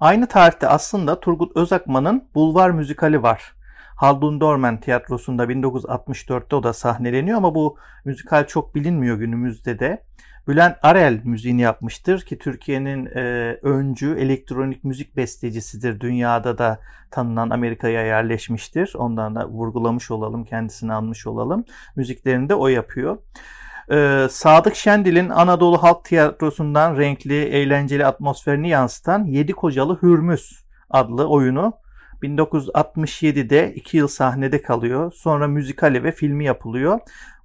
Aynı 0.00 0.26
tarihte 0.26 0.68
aslında 0.68 1.20
Turgut 1.20 1.56
Özakman'ın 1.56 2.28
Bulvar 2.34 2.70
müzikali 2.70 3.22
var. 3.22 3.54
Haldun 3.96 4.40
Dorman 4.40 4.80
tiyatrosunda 4.80 5.44
1964'te 5.44 6.56
o 6.56 6.62
da 6.62 6.72
sahneleniyor 6.72 7.38
ama 7.38 7.54
bu 7.54 7.78
müzikal 8.04 8.46
çok 8.46 8.74
bilinmiyor 8.74 9.16
günümüzde 9.16 9.78
de. 9.78 10.02
Bülent 10.48 10.76
Arel 10.82 11.20
müziğini 11.24 11.60
yapmıştır 11.60 12.20
ki 12.20 12.38
Türkiye'nin 12.38 13.06
e, 13.06 13.20
öncü 13.62 14.16
elektronik 14.18 14.84
müzik 14.84 15.16
bestecisidir. 15.16 16.00
Dünyada 16.00 16.58
da 16.58 16.80
tanınan 17.10 17.50
Amerika'ya 17.50 18.06
yerleşmiştir. 18.06 18.94
Ondan 18.94 19.34
da 19.34 19.48
vurgulamış 19.48 20.10
olalım, 20.10 20.44
kendisini 20.44 20.92
anmış 20.92 21.26
olalım. 21.26 21.64
Müziklerini 21.96 22.48
de 22.48 22.54
o 22.54 22.68
yapıyor. 22.68 23.18
Ee, 23.92 24.26
Sadık 24.30 24.74
Şendil'in 24.76 25.28
Anadolu 25.28 25.82
Halk 25.82 26.04
Tiyatrosu'ndan 26.04 26.98
renkli, 26.98 27.42
eğlenceli 27.44 28.06
atmosferini 28.06 28.68
yansıtan 28.68 29.24
Yedi 29.24 29.52
Kocalı 29.52 30.02
Hürmüz 30.02 30.64
adlı 30.90 31.28
oyunu 31.28 31.72
1967'de 32.22 33.74
2 33.74 33.96
yıl 33.96 34.08
sahnede 34.08 34.62
kalıyor. 34.62 35.12
Sonra 35.16 35.48
müzikali 35.48 36.04
ve 36.04 36.12
filmi 36.12 36.44
yapılıyor. 36.44 36.98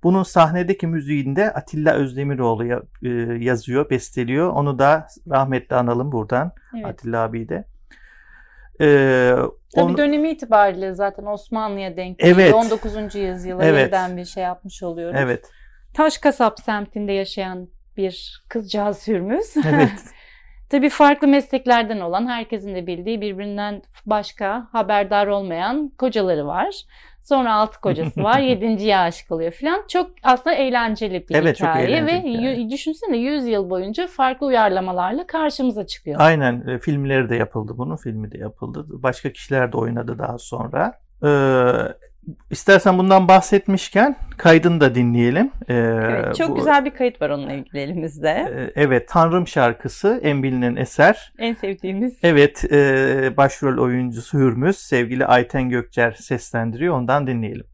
Bunun 0.03 0.23
sahnedeki 0.23 0.87
müziğini 0.87 1.35
de 1.35 1.53
Atilla 1.53 1.93
Özdemiroğlu 1.93 2.65
e, 2.65 3.09
yazıyor, 3.43 3.89
besteliyor. 3.89 4.49
Onu 4.49 4.79
da 4.79 5.07
rahmetli 5.29 5.75
analım 5.75 6.11
buradan 6.11 6.51
Evet. 6.75 6.85
Atilla 6.85 7.23
abi 7.23 7.49
de. 7.49 7.63
Ee, 8.81 9.35
Tabii 9.75 9.85
onu- 9.85 9.97
dönemi 9.97 10.29
itibariyle 10.31 10.93
zaten 10.93 11.25
Osmanlı'ya 11.25 11.97
denk 11.97 12.15
Evet. 12.19 12.37
geliyor. 12.37 12.53
19. 12.57 13.19
yüzyıla 13.19 13.63
Evet. 13.63 13.79
yeniden 13.81 14.17
bir 14.17 14.25
şey 14.25 14.43
yapmış 14.43 14.83
oluyoruz. 14.83 15.15
evet, 15.19 15.45
Taşkasap 15.93 16.59
semtinde 16.59 17.11
yaşayan 17.11 17.67
bir 17.97 18.43
kızcağız 18.49 19.07
Hürmüz. 19.07 19.57
evet. 19.65 19.91
Tabii 20.69 20.89
farklı 20.89 21.27
mesleklerden 21.27 21.99
olan, 21.99 22.27
herkesin 22.27 22.75
de 22.75 22.87
bildiği, 22.87 23.21
birbirinden 23.21 23.81
başka, 24.05 24.67
haberdar 24.71 25.27
olmayan 25.27 25.89
kocaları 25.97 26.47
var. 26.47 26.75
Sonra 27.21 27.53
altı 27.53 27.81
kocası 27.81 28.23
var, 28.23 28.39
yedinciye 28.49 28.97
aşık 28.97 29.31
oluyor 29.31 29.51
falan. 29.51 29.83
Çok 29.87 30.11
aslında 30.23 30.55
eğlenceli 30.55 31.25
bir 31.29 31.35
Evet, 31.35 31.57
çok 31.57 31.69
hikaye 31.69 31.87
ve 31.87 31.91
eğlenceli 32.11 32.23
bir 32.23 32.29
hikaye. 32.39 32.59
y- 32.61 32.69
düşünsene 32.69 33.17
100 33.17 33.47
yıl 33.47 33.69
boyunca 33.69 34.07
farklı 34.07 34.47
uyarlamalarla 34.47 35.27
karşımıza 35.27 35.85
çıkıyor. 35.87 36.19
Aynen 36.19 36.67
e, 36.67 36.79
filmleri 36.79 37.29
de 37.29 37.35
yapıldı 37.35 37.73
bunun 37.77 37.95
filmi 37.95 38.31
de 38.31 38.37
yapıldı. 38.37 38.85
Başka 38.89 39.31
kişiler 39.31 39.71
de 39.71 39.77
oynadı 39.77 40.19
daha 40.19 40.37
sonra. 40.37 40.99
Ee, 41.23 41.29
istersen 42.51 42.97
bundan 42.97 43.27
bahsetmişken 43.27 44.15
kaydını 44.37 44.81
da 44.81 44.95
dinleyelim. 44.95 45.51
Ee, 45.67 45.73
Evet, 45.73 46.35
çok 46.35 46.49
bu- 46.49 46.55
güzel 46.55 46.85
bir 46.85 46.91
kayıt 46.91 47.21
var 47.21 47.29
onunla 47.29 47.53
ilgili 47.53 47.79
elimizde. 47.79 48.29
e, 48.29 48.81
Evet 48.81 49.07
Tanrım 49.09 49.47
şarkısı 49.47 50.19
en 50.23 50.43
bilinen 50.43 50.75
eser. 50.75 51.33
En 51.39 51.53
sevdiğimiz. 51.53 52.17
Evet 52.23 52.65
e, 52.71 53.33
başrol 53.37 53.83
oyuncusu 53.83 54.39
Hürmüz 54.39 54.77
sevgili 54.77 55.25
Ayten 55.25 55.69
Gökçer 55.69 56.11
seslendiriyor 56.11 56.95
ondan 56.95 57.27
dinleyelim. 57.27 57.65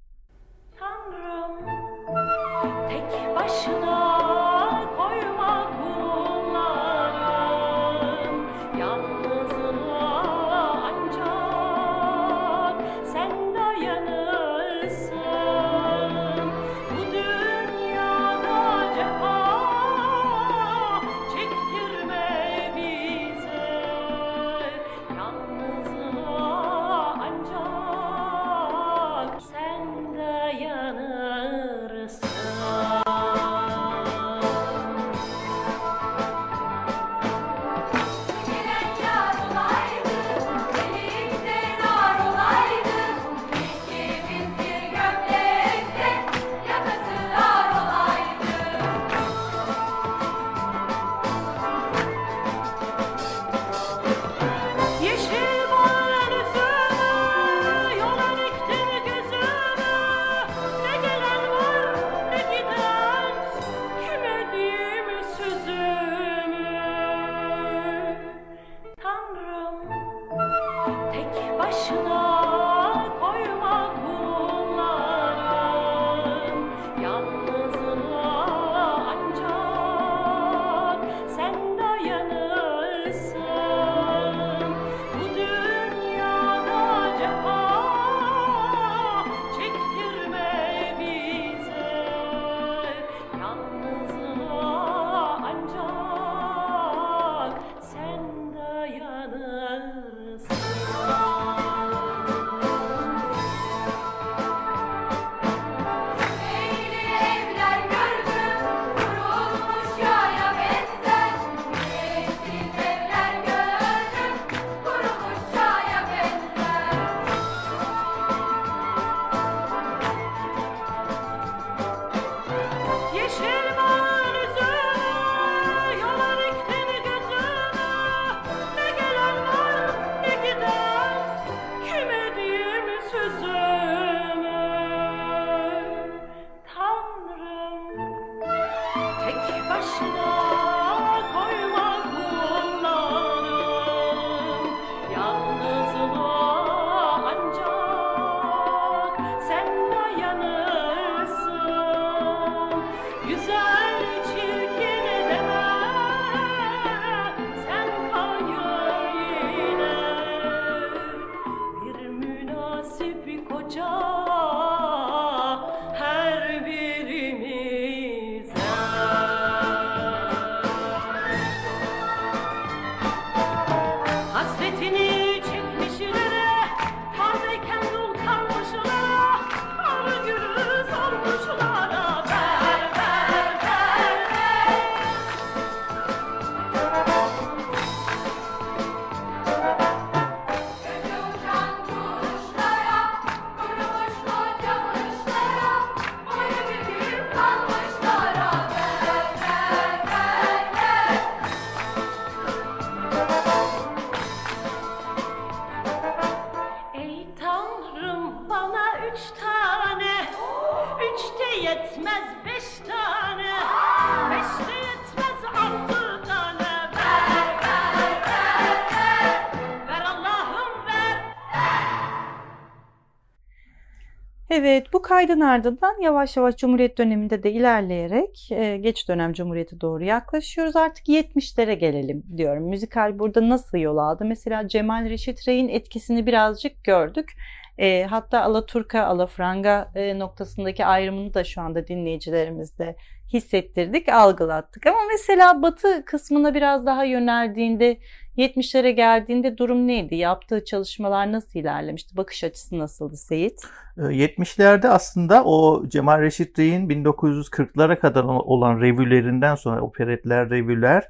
Kaydın 225.05 225.39
ardından 225.39 226.01
yavaş 226.01 226.37
yavaş 226.37 226.55
Cumhuriyet 226.55 226.97
döneminde 226.97 227.43
de 227.43 227.51
ilerleyerek 227.51 228.51
e, 228.51 228.77
geç 228.77 229.09
dönem 229.09 229.33
Cumhuriyet'e 229.33 229.81
doğru 229.81 230.03
yaklaşıyoruz. 230.03 230.75
Artık 230.75 231.07
70'lere 231.07 231.73
gelelim 231.73 232.23
diyorum. 232.37 232.69
Müzikal 232.69 233.19
burada 233.19 233.49
nasıl 233.49 233.77
yol 233.77 233.97
aldı? 233.97 234.25
Mesela 234.25 234.67
Cemal 234.67 235.09
Reşit 235.09 235.47
Rey'in 235.47 235.67
etkisini 235.67 236.25
birazcık 236.25 236.83
gördük. 236.83 237.31
E, 237.77 238.03
hatta 238.09 238.41
Alaturka, 238.41 239.03
Alafranga 239.03 239.91
e, 239.95 240.19
noktasındaki 240.19 240.85
ayrımını 240.85 241.33
da 241.33 241.43
şu 241.43 241.61
anda 241.61 241.87
dinleyicilerimizde 241.87 242.95
hissettirdik, 243.33 244.09
algılattık. 244.09 244.87
Ama 244.87 244.99
mesela 245.11 245.61
Batı 245.61 246.05
kısmına 246.05 246.53
biraz 246.53 246.85
daha 246.85 247.03
yöneldiğinde 247.03 247.97
70'lere 248.37 248.89
geldiğinde 248.89 249.57
durum 249.57 249.87
neydi? 249.87 250.15
Yaptığı 250.15 250.65
çalışmalar 250.65 251.31
nasıl 251.31 251.59
ilerlemişti? 251.59 252.17
Bakış 252.17 252.43
açısı 252.43 252.79
nasıldı 252.79 253.17
Seyit? 253.17 253.61
Ee, 253.97 254.01
70'lerde 254.01 254.87
aslında 254.87 255.43
o 255.43 255.83
Cemal 255.87 256.21
Reşit 256.21 256.59
Rey'in 256.59 256.89
1940'lara 256.89 257.99
kadar 257.99 258.23
olan 258.23 258.81
revülerinden 258.81 259.55
sonra 259.55 259.81
operetler, 259.81 260.49
revüler 260.49 261.03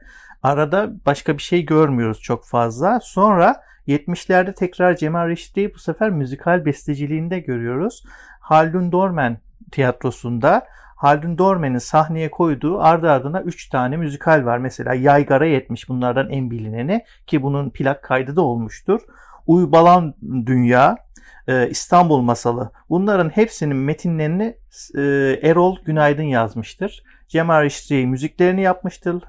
arada 0.44 0.92
başka 1.06 1.38
bir 1.38 1.42
şey 1.42 1.66
görmüyoruz 1.66 2.22
çok 2.22 2.46
fazla. 2.46 3.00
Sonra 3.04 3.56
70'lerde 3.88 4.54
tekrar 4.54 4.96
Cemal 4.96 5.28
Reşit 5.28 5.58
Rey'i 5.58 5.74
bu 5.74 5.80
sefer 5.80 6.10
müzikal 6.10 6.66
besteciliğinde 6.66 7.40
görüyoruz. 7.40 8.04
Haldun 8.40 8.92
Dorman 8.92 9.38
tiyatrosunda 9.72 10.68
Haldun 10.96 11.38
Dorman'ın 11.38 11.78
sahneye 11.78 12.32
koyduğu 12.32 12.80
ardı 12.80 13.12
ardına 13.12 13.42
3 13.42 13.70
tane 13.70 13.98
müzikal 13.98 14.46
var. 14.46 14.58
Mesela 14.58 14.94
Yaygara 14.94 15.46
70 15.46 15.90
bunlardan 15.90 16.30
en 16.30 16.52
bilineni 16.52 17.06
ki 17.28 17.44
bunun 17.44 17.70
plak 17.70 18.04
kaydı 18.04 18.36
da 18.36 18.42
olmuştur. 18.42 19.02
Uybalan 19.48 20.14
Dünya, 20.46 20.98
e, 21.48 21.70
İstanbul 21.70 22.22
Masalı. 22.22 22.72
Bunların 22.90 23.30
hepsinin 23.30 23.78
metinlerini 23.78 24.58
e, 24.96 25.02
Erol 25.44 25.78
Günaydın 25.86 26.24
yazmıştır. 26.24 27.04
Cemal 27.28 27.64
Reşit 27.64 27.92
Rey 27.92 28.06
müziklerini 28.06 28.62
yapmıştır. 28.62 29.24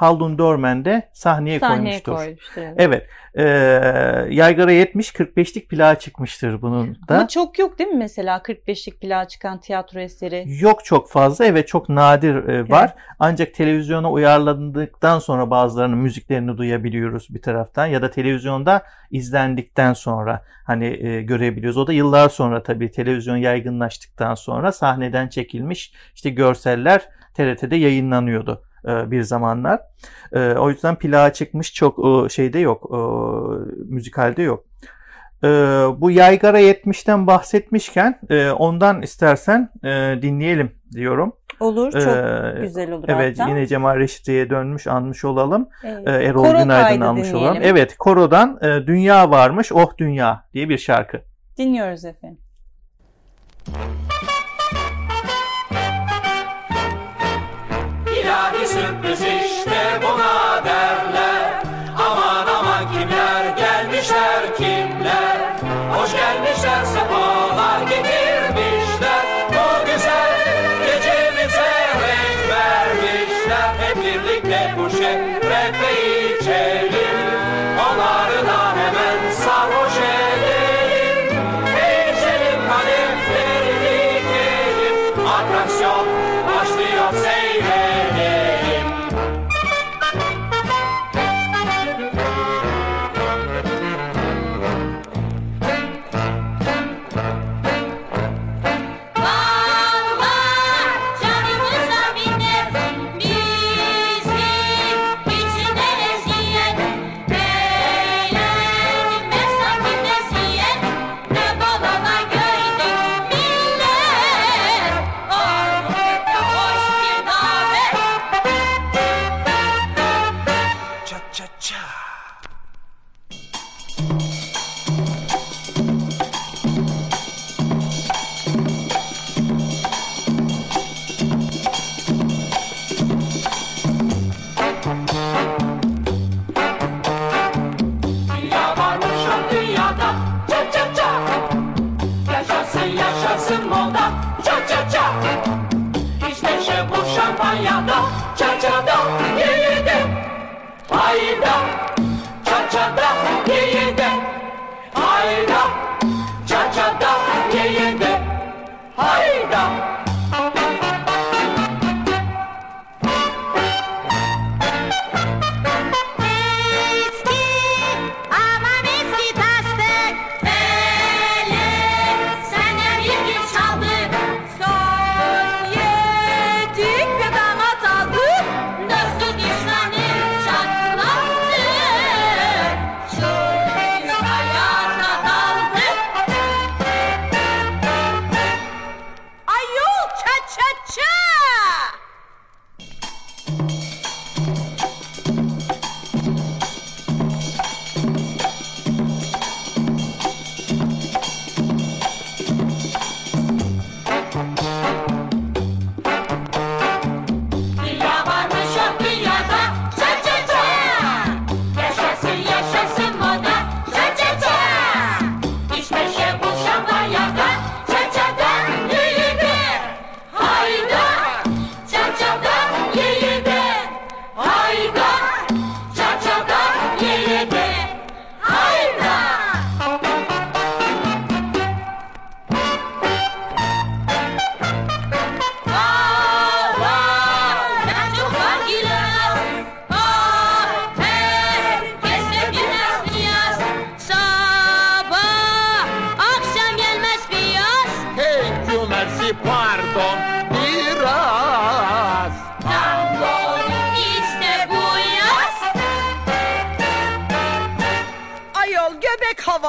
Haldun 0.00 0.38
Dorman 0.38 0.84
de 0.84 1.08
sahneye, 1.12 1.60
Sahneye 1.60 1.80
koymuştur. 1.82 2.14
koymuştur. 2.14 2.62
evet. 2.62 2.74
Evet. 2.78 3.06
E, 3.34 4.34
Yaygara 4.34 4.72
70 4.72 5.10
45'lik 5.10 5.68
plağı 5.68 5.98
çıkmıştır 5.98 6.62
bunun 6.62 6.98
da. 7.08 7.14
Ama 7.14 7.28
çok 7.28 7.58
yok 7.58 7.78
değil 7.78 7.90
mi 7.90 7.96
mesela 7.96 8.38
45'lik 8.38 9.00
plağa 9.00 9.28
çıkan 9.28 9.60
tiyatro 9.60 10.00
eseri? 10.00 10.44
Yok 10.60 10.84
çok 10.84 11.10
fazla 11.10 11.44
evet 11.44 11.68
çok 11.68 11.88
nadir 11.88 12.34
e, 12.34 12.68
var. 12.68 12.94
Ancak 13.18 13.54
televizyona 13.54 14.10
uyarlandıktan 14.10 15.18
sonra 15.18 15.50
bazılarının 15.50 15.98
müziklerini 15.98 16.58
duyabiliyoruz 16.58 17.26
bir 17.30 17.42
taraftan 17.42 17.86
ya 17.86 18.02
da 18.02 18.10
televizyonda 18.10 18.82
izlendikten 19.10 19.92
sonra 19.92 20.42
hani 20.66 21.06
e, 21.06 21.22
görebiliyoruz. 21.22 21.76
O 21.76 21.86
da 21.86 21.92
yıllar 21.92 22.28
sonra 22.28 22.62
tabii 22.62 22.90
televizyon 22.90 23.36
yaygınlaştıktan 23.36 24.34
sonra 24.34 24.72
sahneden 24.72 25.28
çekilmiş 25.28 25.92
işte 26.14 26.30
görseller 26.30 27.08
TRT'de 27.34 27.76
yayınlanıyordu 27.76 28.62
bir 28.84 29.22
zamanlar. 29.22 29.80
E, 30.32 30.52
o 30.52 30.70
yüzden 30.70 30.94
plağa 30.96 31.32
çıkmış 31.32 31.74
çok 31.74 31.98
e, 31.98 32.28
şeyde 32.28 32.58
yok. 32.58 32.90
E, 32.92 32.98
müzikalde 33.84 34.42
yok. 34.42 34.64
E, 35.44 35.48
bu 36.00 36.10
Yaygara 36.10 36.60
70'ten 36.60 37.26
bahsetmişken 37.26 38.20
e, 38.30 38.50
ondan 38.50 39.02
istersen 39.02 39.68
e, 39.84 39.88
dinleyelim 40.22 40.72
diyorum. 40.92 41.32
Olur 41.60 41.92
çok 41.92 42.02
Ee, 42.02 42.60
güzel 42.60 42.92
olur 42.92 43.04
Evet 43.08 43.38
hatta. 43.38 43.50
yine 43.50 43.66
Cemal 43.66 43.96
Reşit'e 43.96 44.50
dönmüş 44.50 44.86
anmış 44.86 45.24
olalım. 45.24 45.68
Evet. 45.84 46.08
Erol 46.08 46.44
Koro 46.44 46.58
Günaydın 46.62 47.00
almış 47.00 47.28
dinleyelim. 47.28 47.48
olalım. 47.48 47.62
Evet 47.64 47.96
Koro'dan 47.98 48.58
e, 48.62 48.86
Dünya 48.86 49.30
Varmış 49.30 49.72
Oh 49.72 49.98
Dünya 49.98 50.44
diye 50.54 50.68
bir 50.68 50.78
şarkı. 50.78 51.20
Dinliyoruz 51.58 52.04
efendim. 52.04 52.38
Sürpriz 58.70 59.20
işte 59.20 60.00
buna 60.02 60.29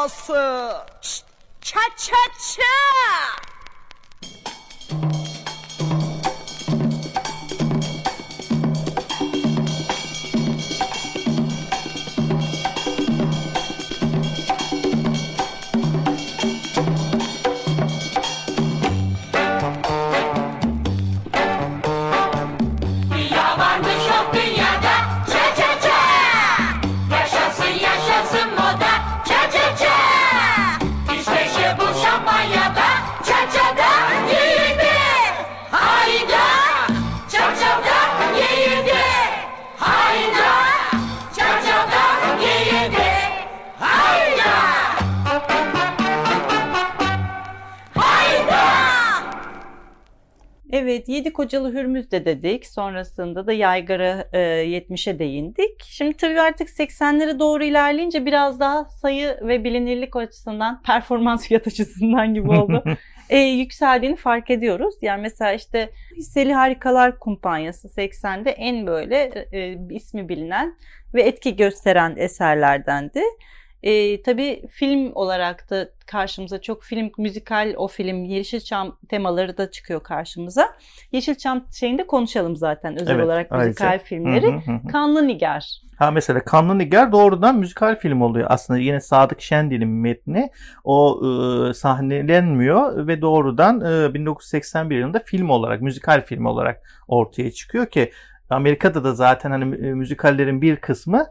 havası. 0.01 0.33
Ça 1.61 1.79
ça 1.95 2.15
ça. 2.39 2.61
Evet, 50.81 51.09
Yedi 51.09 51.33
Kocalı 51.33 51.73
Hürmüz 51.73 52.11
de 52.11 52.25
dedik. 52.25 52.67
Sonrasında 52.67 53.47
da 53.47 53.53
Yaygara 53.53 54.27
e, 54.33 54.39
70'e 54.39 55.19
değindik. 55.19 55.83
Şimdi 55.83 56.13
tabii 56.13 56.41
artık 56.41 56.69
80'lere 56.69 57.39
doğru 57.39 57.63
ilerleyince 57.63 58.25
biraz 58.25 58.59
daha 58.59 58.85
sayı 58.85 59.37
ve 59.41 59.63
bilinirlik 59.63 60.15
açısından, 60.15 60.81
performans 60.85 61.47
fiyat 61.47 61.67
açısından 61.67 62.33
gibi 62.33 62.51
oldu. 62.51 62.83
e, 63.29 63.37
yükseldiğini 63.39 64.15
fark 64.15 64.49
ediyoruz. 64.49 64.95
Yani 65.01 65.21
mesela 65.21 65.53
işte 65.53 65.89
Hisseli 66.17 66.53
Harikalar 66.53 67.19
Kumpanyası 67.19 67.87
80'de 67.87 68.51
en 68.51 68.87
böyle 68.87 69.47
e, 69.51 69.77
ismi 69.89 70.29
bilinen 70.29 70.77
ve 71.13 71.21
etki 71.21 71.55
gösteren 71.55 72.15
eserlerdendi. 72.17 73.21
E, 73.83 74.21
tabii 74.21 74.67
film 74.67 75.11
olarak 75.15 75.69
da 75.69 75.89
karşımıza 76.05 76.61
çok 76.61 76.83
film, 76.83 77.11
müzikal 77.17 77.73
o 77.77 77.87
film 77.87 78.23
Yeşilçam 78.23 78.97
temaları 79.09 79.57
da 79.57 79.71
çıkıyor 79.71 80.03
karşımıza. 80.03 80.67
Yeşilçam 81.11 81.65
şeyinde 81.79 82.07
konuşalım 82.07 82.55
zaten 82.55 83.01
özel 83.01 83.15
Evet, 83.15 83.25
olarak 83.25 83.47
ayrıca. 83.51 83.67
müzikal 83.67 83.99
filmleri. 83.99 84.47
Hı 84.47 84.71
hı 84.71 84.71
hı. 84.71 84.87
Kanlı 84.87 85.27
Nigar. 85.27 85.81
Ha 85.97 86.11
mesela 86.11 86.43
Kanlı 86.43 86.77
Nigar 86.77 87.11
doğrudan 87.11 87.57
müzikal 87.57 87.95
film 87.99 88.21
oluyor. 88.21 88.47
Aslında 88.49 88.79
yine 88.79 89.01
Sadık 89.01 89.41
Şendil'in 89.41 89.87
metni 89.89 90.49
o 90.83 91.21
e, 91.69 91.73
sahnelenmiyor 91.73 93.07
ve 93.07 93.21
doğrudan 93.21 93.81
e, 93.81 94.13
1981 94.13 94.97
yılında 94.97 95.19
film 95.19 95.49
olarak, 95.49 95.81
müzikal 95.81 96.21
film 96.25 96.45
olarak 96.45 96.81
ortaya 97.07 97.51
çıkıyor 97.51 97.85
ki 97.85 98.11
Amerika'da 98.49 99.03
da 99.03 99.13
zaten 99.13 99.51
hani 99.51 99.65
müzikallerin 99.93 100.61
bir 100.61 100.75
kısmı 100.75 101.25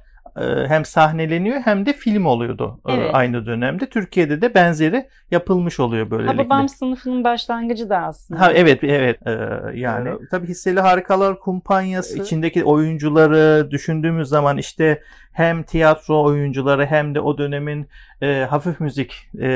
hem 0.69 0.85
sahneleniyor 0.85 1.61
hem 1.61 1.87
de 1.87 1.93
film 1.93 2.27
oluyordu 2.27 2.81
e, 2.88 2.93
Evet. 2.93 3.11
aynı 3.12 3.47
dönemde. 3.47 3.87
Türkiye'de 3.87 4.40
de 4.40 4.55
benzeri 4.55 5.07
yapılmış 5.31 5.81
oluyor 5.81 6.11
böylelikle. 6.11 6.43
Hababam 6.43 6.69
sınıfının 6.69 7.25
başlangıcı 7.25 7.90
da 7.90 7.99
aslında. 7.99 8.40
Ha 8.40 8.53
evet 8.53 8.85
evet 8.85 9.27
Ee, 9.27 9.31
yani 9.75 10.11
tabii 10.31 10.47
hisseli 10.49 10.81
harikalar 10.81 11.38
kumpanyası 11.38 12.19
içindeki 12.23 12.64
oyuncuları 12.64 13.71
düşündüğümüz 13.71 14.29
zaman 14.29 14.59
işte 14.59 15.03
hem 15.33 15.62
tiyatro 15.62 16.23
oyuncuları 16.25 16.87
hem 16.87 17.14
de 17.14 17.21
o 17.21 17.38
dönemin 17.38 17.88
e, 18.23 18.47
hafif 18.51 18.81
müzik 18.81 19.29
e, 19.40 19.49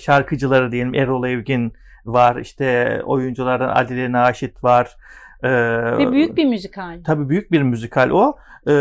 şarkıcıları 0.00 0.72
diyelim 0.72 0.94
Erol 0.94 1.24
Evgin 1.26 1.72
var 2.04 2.36
işte 2.36 3.00
oyunculardan 3.04 3.68
Adile 3.68 4.12
Naşit 4.12 4.64
var. 4.64 4.96
Ee, 5.42 5.48
Ve 5.98 6.12
büyük 6.12 6.36
bir 6.36 6.44
müzikal. 6.44 6.98
Tabii 7.04 7.28
büyük 7.28 7.52
bir 7.52 7.62
müzikal 7.62 8.10
o. 8.10 8.36
Ee, 8.68 8.72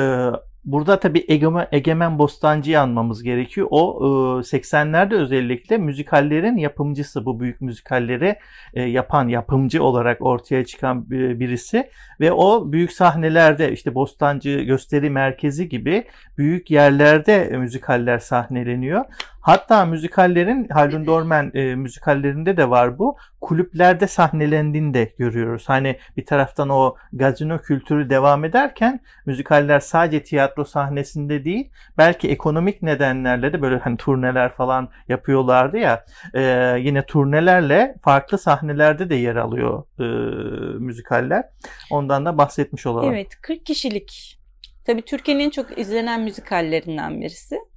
burada 0.66 1.00
tabii 1.00 1.26
Egemen, 1.28 1.68
Egemen 1.72 2.20
Bostancı'yı 2.20 2.82
anmamız 2.82 3.24
gerekiyor. 3.24 3.68
O 3.72 4.00
e, 4.00 4.44
80'lerde 4.44 5.16
özellikle 5.16 5.78
müzikallerin 5.78 6.58
yapımcısı, 6.58 7.26
bu 7.26 7.40
büyük 7.40 7.62
müzikalleri 7.62 8.36
e, 8.74 8.84
yapan 8.84 9.28
yapımcı 9.28 9.84
olarak 9.84 10.22
ortaya 10.22 10.66
çıkan 10.66 11.10
bir- 11.10 11.40
birisi. 11.40 11.90
Ve 12.20 12.32
o 12.32 12.72
büyük 12.72 12.92
sahnelerde 12.92 13.72
işte 13.72 13.96
Bostancı 13.96 14.60
Gösteri 14.60 15.10
Merkezi 15.10 15.70
gibi 15.70 16.04
büyük 16.38 16.72
yerlerde 16.72 17.36
e, 17.36 17.58
müzikaller 17.58 18.20
sahneleniyor. 18.20 19.06
Hatta 19.46 19.86
müzikallerin 19.86 20.68
Haldun 20.70 21.06
Dorman 21.06 21.52
e, 21.54 21.76
müzikallerinde 21.76 22.58
de 22.58 22.70
var 22.70 23.00
bu. 23.00 23.18
Kulüplerde 23.42 24.08
sahnelendiğini 24.08 24.94
de 24.94 25.14
görüyoruz. 25.18 25.70
Hani 25.70 26.00
bir 26.18 26.26
taraftan 26.26 26.70
o 26.70 26.96
gazino 27.14 27.62
kültürü 27.62 28.10
devam 28.10 28.46
ederken 28.46 29.00
müzikaller 29.26 29.80
sadece 29.80 30.24
tiyatro 30.24 30.66
sahnesinde 30.66 31.46
değil 31.46 31.72
belki 31.98 32.30
ekonomik 32.30 32.82
nedenlerle 32.82 33.54
de 33.54 33.62
böyle 33.62 33.78
hani 33.78 33.98
turneler 33.98 34.52
falan 34.52 34.90
yapıyorlardı 35.08 35.78
ya 35.78 36.06
e, 36.34 36.42
yine 36.80 37.06
turnelerle 37.06 37.96
farklı 38.02 38.38
sahnelerde 38.38 39.10
de 39.10 39.16
yer 39.16 39.36
alıyor 39.36 39.84
e, 40.00 40.04
müzikaller. 40.80 41.50
Ondan 41.92 42.26
da 42.26 42.38
bahsetmiş 42.38 42.86
olalım. 42.86 43.14
Evet 43.14 43.42
40 43.42 43.66
kişilik. 43.66 44.40
Tabii 44.86 45.02
Türkiye'nin 45.02 45.44
en 45.44 45.50
çok 45.50 45.78
izlenen 45.78 46.22
müzikallerinden 46.22 47.22
birisi. 47.22 47.75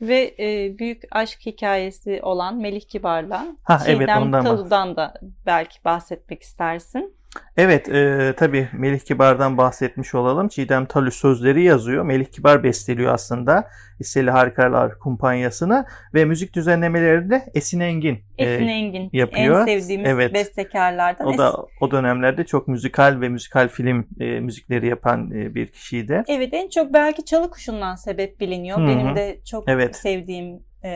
Ve 0.00 0.34
e, 0.38 0.78
büyük 0.78 1.02
aşk 1.10 1.46
hikayesi 1.46 2.20
olan 2.22 2.56
Melih 2.56 2.80
Kibar'la 2.88 3.46
Ha, 3.62 3.82
evet, 3.86 4.00
Çiğdem 4.00 4.22
ondan 4.22 4.44
Talu'dan 4.44 4.96
da 4.96 5.14
belki 5.46 5.84
bahsetmek 5.84 6.42
istersin. 6.42 7.14
Evet, 7.56 7.88
e, 7.88 8.34
tabii 8.36 8.68
Melih 8.72 9.00
Kibar'dan 9.00 9.58
bahsetmiş 9.58 10.14
olalım. 10.14 10.48
Çiğdem 10.48 10.86
Talü 10.86 11.10
sözleri 11.10 11.62
yazıyor. 11.62 12.04
Melih 12.04 12.26
Kibar 12.26 12.62
besteliyor 12.64 13.14
aslında 13.14 13.68
Hisseli 14.00 14.30
Harikalar 14.30 14.98
Kumpanyası'nı 14.98 15.84
ve 16.14 16.24
müzik 16.24 16.54
düzenlemeleri 16.54 17.30
de 17.30 17.44
Esin 17.54 17.80
Engin. 17.80 18.18
e, 18.38 18.44
Esin 18.44 18.66
Engin 18.68 19.10
yapıyor. 19.12 19.60
en 19.60 19.64
sevdiğimiz 19.64 20.08
Evet. 20.10 20.34
bestekarlardan. 20.34 21.26
o 21.26 21.38
da 21.38 21.54
o 21.80 21.90
dönemlerde 21.90 22.44
çok 22.44 22.68
müzikal 22.68 23.20
ve 23.20 23.28
müzikal 23.28 23.68
film 23.68 24.06
e, 24.20 24.24
müzikleri 24.40 24.86
yapan 24.88 25.30
e, 25.30 25.54
bir 25.54 25.66
kişiydi. 25.66 26.22
Evet 26.28 26.48
en 26.52 26.68
çok 26.68 26.92
belki 26.92 27.24
Çalı 27.24 27.50
Kuşu'ndan 27.50 27.94
sebep 27.94 28.40
biliniyor. 28.40 28.78
Hı 28.78 28.82
hı. 28.82 28.86
Benim 28.88 29.16
de 29.16 29.38
çok 29.50 29.68
Evet. 29.68 29.96
sevdiğim 29.96 30.60
e, 30.82 30.90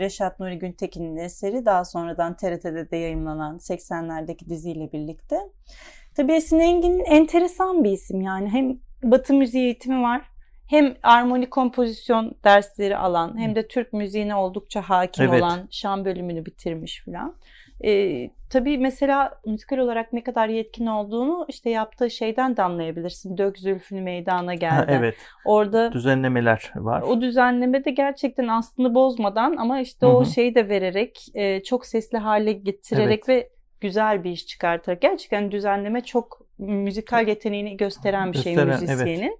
Reşat 0.00 0.40
Nuri 0.40 0.58
Güntekin'in 0.58 1.16
eseri. 1.16 1.64
Daha 1.66 1.84
sonradan 1.84 2.36
TRT'de 2.36 2.90
de 2.90 2.96
yayınlanan 2.96 3.56
80'lerdeki 3.56 4.48
diziyle 4.48 4.92
birlikte. 4.92 5.36
Tabii 6.16 6.32
Esin 6.32 6.58
Engin 6.58 7.04
enteresan 7.04 7.84
bir 7.84 7.90
isim 7.90 8.20
yani. 8.20 8.48
Hem 8.48 8.78
Batı 9.02 9.34
müziği 9.34 9.64
eğitimi 9.64 10.02
var. 10.02 10.22
Hem 10.66 10.94
armoni 11.02 11.50
kompozisyon 11.50 12.34
dersleri 12.44 12.96
alan 12.96 13.38
hem 13.38 13.54
de 13.54 13.68
Türk 13.68 13.92
müziğine 13.92 14.34
oldukça 14.34 14.82
hakim 14.82 15.24
Evet. 15.24 15.42
olan 15.42 15.68
şan 15.70 16.04
bölümünü 16.04 16.46
bitirmiş 16.46 17.02
filan. 17.04 17.36
Ee, 17.84 18.30
tabii 18.50 18.78
mesela 18.78 19.40
müzikal 19.46 19.78
olarak 19.78 20.12
ne 20.12 20.22
kadar 20.22 20.48
yetkin 20.48 20.86
olduğunu 20.86 21.46
işte 21.48 21.70
yaptığı 21.70 22.10
şeyden 22.10 22.56
de 22.56 22.62
anlayabilirsin. 22.62 23.38
Dök 23.38 23.58
zülfünü 23.58 24.00
meydana 24.00 24.54
geldi. 24.54 24.74
Ha, 24.74 24.86
evet, 24.88 25.16
Orada 25.44 25.92
düzenlemeler 25.92 26.72
var. 26.76 27.02
o 27.02 27.20
düzenlemede 27.20 27.90
gerçekten 27.90 28.48
aslını 28.48 28.94
bozmadan 28.94 29.56
ama 29.56 29.80
işte 29.80 30.06
Hı 30.06 30.10
o 30.10 30.24
şeyi 30.24 30.54
de 30.54 30.68
vererek 30.68 31.26
çok 31.64 31.80
çok 31.80 31.86
sesli 31.86 32.18
hale 32.18 32.52
getirerek 32.52 33.28
ve 33.28 33.50
güzel 33.80 34.24
bir 34.24 34.30
iş 34.30 34.46
çıkartarak 34.46 35.00
gerçekten 35.00 35.50
düzenleme 35.50 36.00
çok 36.00 36.40
müzikal 36.58 37.28
yeteneğini 37.28 37.76
gösteren 37.76 38.32
bir 38.32 38.38
şey 38.38 38.54
Gösteren, 38.54 38.96
evet. 39.18 39.38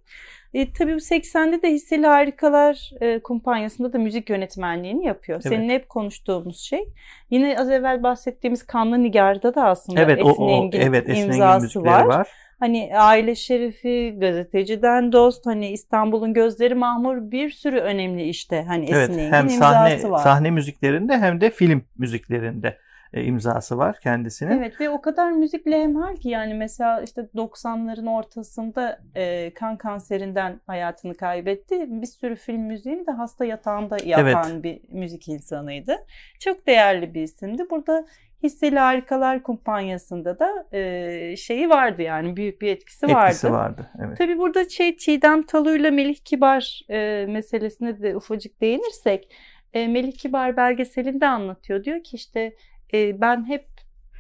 E, 0.55 0.73
tabii 0.73 0.95
bu 0.95 1.01
80'de 1.01 1.63
de 1.63 1.71
Hisseli 1.71 2.07
Harikalar 2.07 2.91
e, 3.01 3.19
kumpanyasında 3.19 3.93
da 3.93 3.99
müzik 3.99 4.31
yönetmenliğini 4.31 5.07
yapıyor. 5.07 5.41
Evet. 5.45 5.53
Seninle 5.57 5.75
hep 5.75 5.89
konuştuğumuz 5.89 6.59
şey. 6.61 6.85
Yine 7.31 7.59
az 7.59 7.71
evvel 7.71 8.03
bahsettiğimiz 8.03 8.67
Kanlı 8.67 9.03
Nigar'da 9.03 9.55
da 9.55 9.65
aslında 9.65 10.01
Evet, 10.01 10.25
o, 10.25 10.31
Esin 10.31 10.43
o 10.43 10.51
Engin 10.51 10.81
evet 10.81 11.09
Esin 11.09 11.23
imzası 11.27 11.85
var. 11.85 12.05
var. 12.05 12.29
Hani 12.61 12.91
aile 12.97 13.35
şerifi, 13.35 14.17
gazeteciden 14.21 15.13
dost, 15.13 15.47
hani 15.47 15.69
İstanbul'un 15.71 16.35
gözleri 16.35 16.75
mahmur 16.75 17.31
bir 17.31 17.51
sürü 17.51 17.79
önemli 17.79 18.23
işte 18.23 18.65
hani 18.69 18.85
Esin 18.85 18.95
Evet, 18.95 19.11
Engin 19.11 19.33
hem 19.33 19.45
imzası 19.45 19.59
sahne 20.01 20.11
var. 20.11 20.19
sahne 20.19 20.51
müziklerinde 20.51 21.19
hem 21.19 21.41
de 21.41 21.51
film 21.51 21.83
müziklerinde 21.99 22.77
e, 23.13 23.25
imzası 23.25 23.79
var 23.79 23.99
kendisinin. 24.03 24.59
Evet 24.59 24.81
ve 24.81 24.91
o 24.91 25.01
kadar 25.01 25.33
müzikle 25.33 25.83
hemhal 25.83 26.17
ki 26.17 26.29
yani 26.29 26.55
mesela 26.55 27.03
işte 27.03 27.29
90'ların 27.35 28.11
ortasında 28.11 29.01
e, 29.15 29.55
kan 29.55 29.77
kanserinden 29.77 30.61
hayatını 30.67 31.17
kaybetti. 31.17 31.87
Bir 31.89 32.07
sürü 32.07 32.37
film 32.37 32.61
müziğini 32.61 33.07
de 33.07 33.11
hasta 33.11 33.45
yatağında 33.45 33.97
yapan 34.05 34.63
bir 34.63 34.81
müzik 34.89 35.29
insanıydı. 35.29 35.97
Çok 36.41 36.67
değerli 36.67 37.15
bir 37.15 37.23
isimdi. 37.23 37.71
Burada 37.71 38.07
Hisseli 38.43 38.79
Harikalar 38.79 39.43
Kumpanyası'nda 39.43 40.39
da 40.39 40.67
e, 40.73 41.37
şeyi 41.37 41.71
vardı 41.71 42.03
yani 42.03 42.37
büyük 42.37 42.63
bir 42.63 42.69
etkisi, 42.69 43.07
Etkisi 43.07 43.47
vardı. 43.47 43.59
vardı. 43.59 43.91
Evet. 44.07 44.19
Tabii 44.19 44.39
burada 44.39 44.69
şey 44.69 44.97
Çiğdem 44.97 45.43
Talu'yla 45.43 45.91
Melih 45.91 46.17
Kibar 46.25 46.81
e, 46.91 47.27
meselesine 47.29 48.03
de 48.03 48.17
ufacık 48.17 48.61
değinirsek 48.61 49.35
e, 49.73 49.89
Melih 49.89 50.13
Kibar 50.13 50.57
belgeselinde 50.57 51.27
anlatıyor. 51.27 51.85
Diyor 51.85 52.03
ki 52.03 52.17
işte 52.17 52.55
e, 52.95 53.21
ben 53.21 53.49
hep 53.49 53.67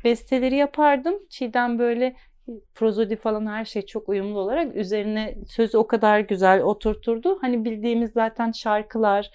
besteleri 0.04 0.56
yapardım. 0.56 1.14
Çiğdem 1.30 1.78
böyle 1.78 2.16
prozodi 2.74 3.16
falan 3.16 3.46
her 3.46 3.64
şey 3.64 3.82
çok 3.82 4.08
uyumlu 4.08 4.38
olarak 4.38 4.76
üzerine 4.76 5.38
sözü 5.48 5.78
o 5.78 5.86
kadar 5.86 6.20
güzel 6.20 6.62
oturturdu. 6.62 7.38
Hani 7.40 7.64
bildiğimiz 7.64 8.12
zaten 8.12 8.52
şarkılar, 8.52 9.30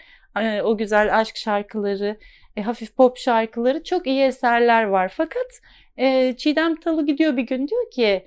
o 0.63 0.77
güzel 0.77 1.19
aşk 1.19 1.37
şarkıları, 1.37 2.17
e, 2.55 2.61
hafif 2.61 2.95
pop 2.95 3.17
şarkıları 3.17 3.83
çok 3.83 4.07
iyi 4.07 4.21
eserler 4.21 4.83
var. 4.83 5.13
Fakat 5.15 5.61
e, 5.97 6.35
Çiğdem 6.37 6.75
Talı 6.75 7.05
gidiyor 7.05 7.37
bir 7.37 7.43
gün 7.43 7.67
diyor 7.67 7.91
ki 7.91 8.25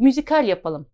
müzikal 0.00 0.48
yapalım. 0.48 0.86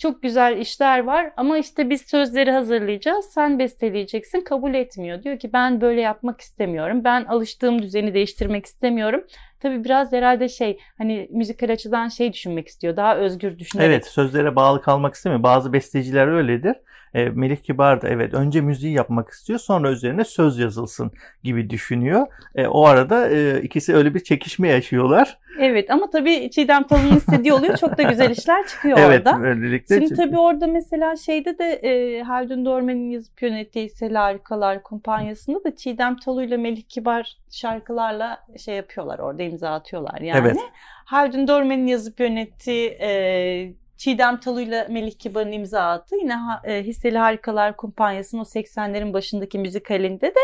Çok 0.00 0.22
güzel 0.22 0.58
işler 0.58 1.04
var 1.04 1.32
ama 1.36 1.58
işte 1.58 1.90
biz 1.90 2.02
sözleri 2.02 2.50
hazırlayacağız. 2.50 3.24
Sen 3.24 3.58
besteleyeceksin. 3.58 4.40
Kabul 4.40 4.74
etmiyor. 4.74 5.22
Diyor 5.22 5.38
ki 5.38 5.52
ben 5.52 5.80
böyle 5.80 6.00
yapmak 6.00 6.40
istemiyorum. 6.40 7.04
Ben 7.04 7.24
alıştığım 7.24 7.82
düzeni 7.82 8.14
değiştirmek 8.14 8.66
istemiyorum. 8.66 9.24
Tabii 9.60 9.84
biraz 9.84 10.12
herhalde 10.12 10.48
şey 10.48 10.78
hani 10.98 11.28
müzikal 11.30 11.70
açıdan 11.70 12.08
şey 12.08 12.32
düşünmek 12.32 12.68
istiyor. 12.68 12.96
Daha 12.96 13.16
özgür 13.16 13.58
düşünerek. 13.58 13.88
Evet 13.88 14.06
sözlere 14.06 14.56
bağlı 14.56 14.82
kalmak 14.82 15.14
istemiyor. 15.14 15.42
Bazı 15.42 15.72
besteciler 15.72 16.26
öyledir. 16.28 16.76
E, 17.14 17.24
Melih 17.24 17.56
Kibar 17.56 18.02
da 18.02 18.08
evet 18.08 18.34
önce 18.34 18.60
müziği 18.60 18.94
yapmak 18.94 19.28
istiyor 19.28 19.58
sonra 19.58 19.90
üzerine 19.90 20.24
söz 20.24 20.58
yazılsın 20.58 21.12
gibi 21.42 21.70
düşünüyor. 21.70 22.26
E, 22.54 22.66
o 22.66 22.86
arada 22.86 23.28
e, 23.28 23.62
ikisi 23.62 23.94
öyle 23.94 24.14
bir 24.14 24.20
çekişme 24.20 24.68
yaşıyorlar. 24.68 25.38
Evet 25.58 25.90
ama 25.90 26.10
tabii 26.10 26.50
Çiğdem 26.50 26.82
Talı'nın 26.82 27.16
istediği 27.16 27.52
oluyor. 27.52 27.76
Çok 27.76 27.98
da 27.98 28.02
güzel 28.02 28.30
işler 28.30 28.66
çıkıyor 28.66 28.98
evet 29.00 29.26
orada. 29.26 29.40
böylelikle. 29.42 29.98
Şimdi 29.98 30.14
tabii 30.14 30.38
orada 30.38 30.66
mesela 30.66 31.16
şeyde 31.16 31.58
de 31.58 31.64
e, 31.64 32.22
Haldun 32.22 32.64
Dormen'in 32.64 33.10
yazıp 33.10 33.42
yönettiği 33.42 33.90
Sel 33.90 34.14
Harikalar 34.14 34.82
kumpanyasında 34.82 35.64
da 35.64 35.76
Çiğdem 35.76 36.16
Talu 36.16 36.42
ile 36.42 36.56
Melih 36.56 36.82
Kibar 36.88 37.36
şarkılarla 37.50 38.38
şey 38.58 38.76
yapıyorlar 38.76 39.18
orada 39.18 39.42
imza 39.42 39.70
atıyorlar 39.70 40.20
yani. 40.20 40.40
Evet. 40.40 40.56
Haldun 41.04 41.48
Dormen'in 41.48 41.86
yazıp 41.86 42.20
yönettiği 42.20 42.88
e, 42.88 43.10
Çiğdem 44.00 44.40
Talu 44.40 44.60
ile 44.60 44.86
Melih 44.88 45.18
Kibar'ın 45.18 45.52
imza 45.52 45.80
attığı 45.80 46.16
yine 46.16 46.34
e, 46.64 46.82
Hisseli 46.82 47.18
Harikalar 47.18 47.76
kumpanyasının 47.76 48.42
o 48.42 48.44
80'lerin 48.44 49.12
başındaki 49.12 49.58
müzikalinde 49.58 50.26
de 50.26 50.40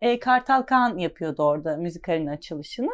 e, 0.00 0.18
Kartal 0.18 0.62
Kaan 0.62 0.98
yapıyordu 0.98 1.42
orada 1.42 1.76
müzikalin 1.76 2.26
açılışını. 2.26 2.90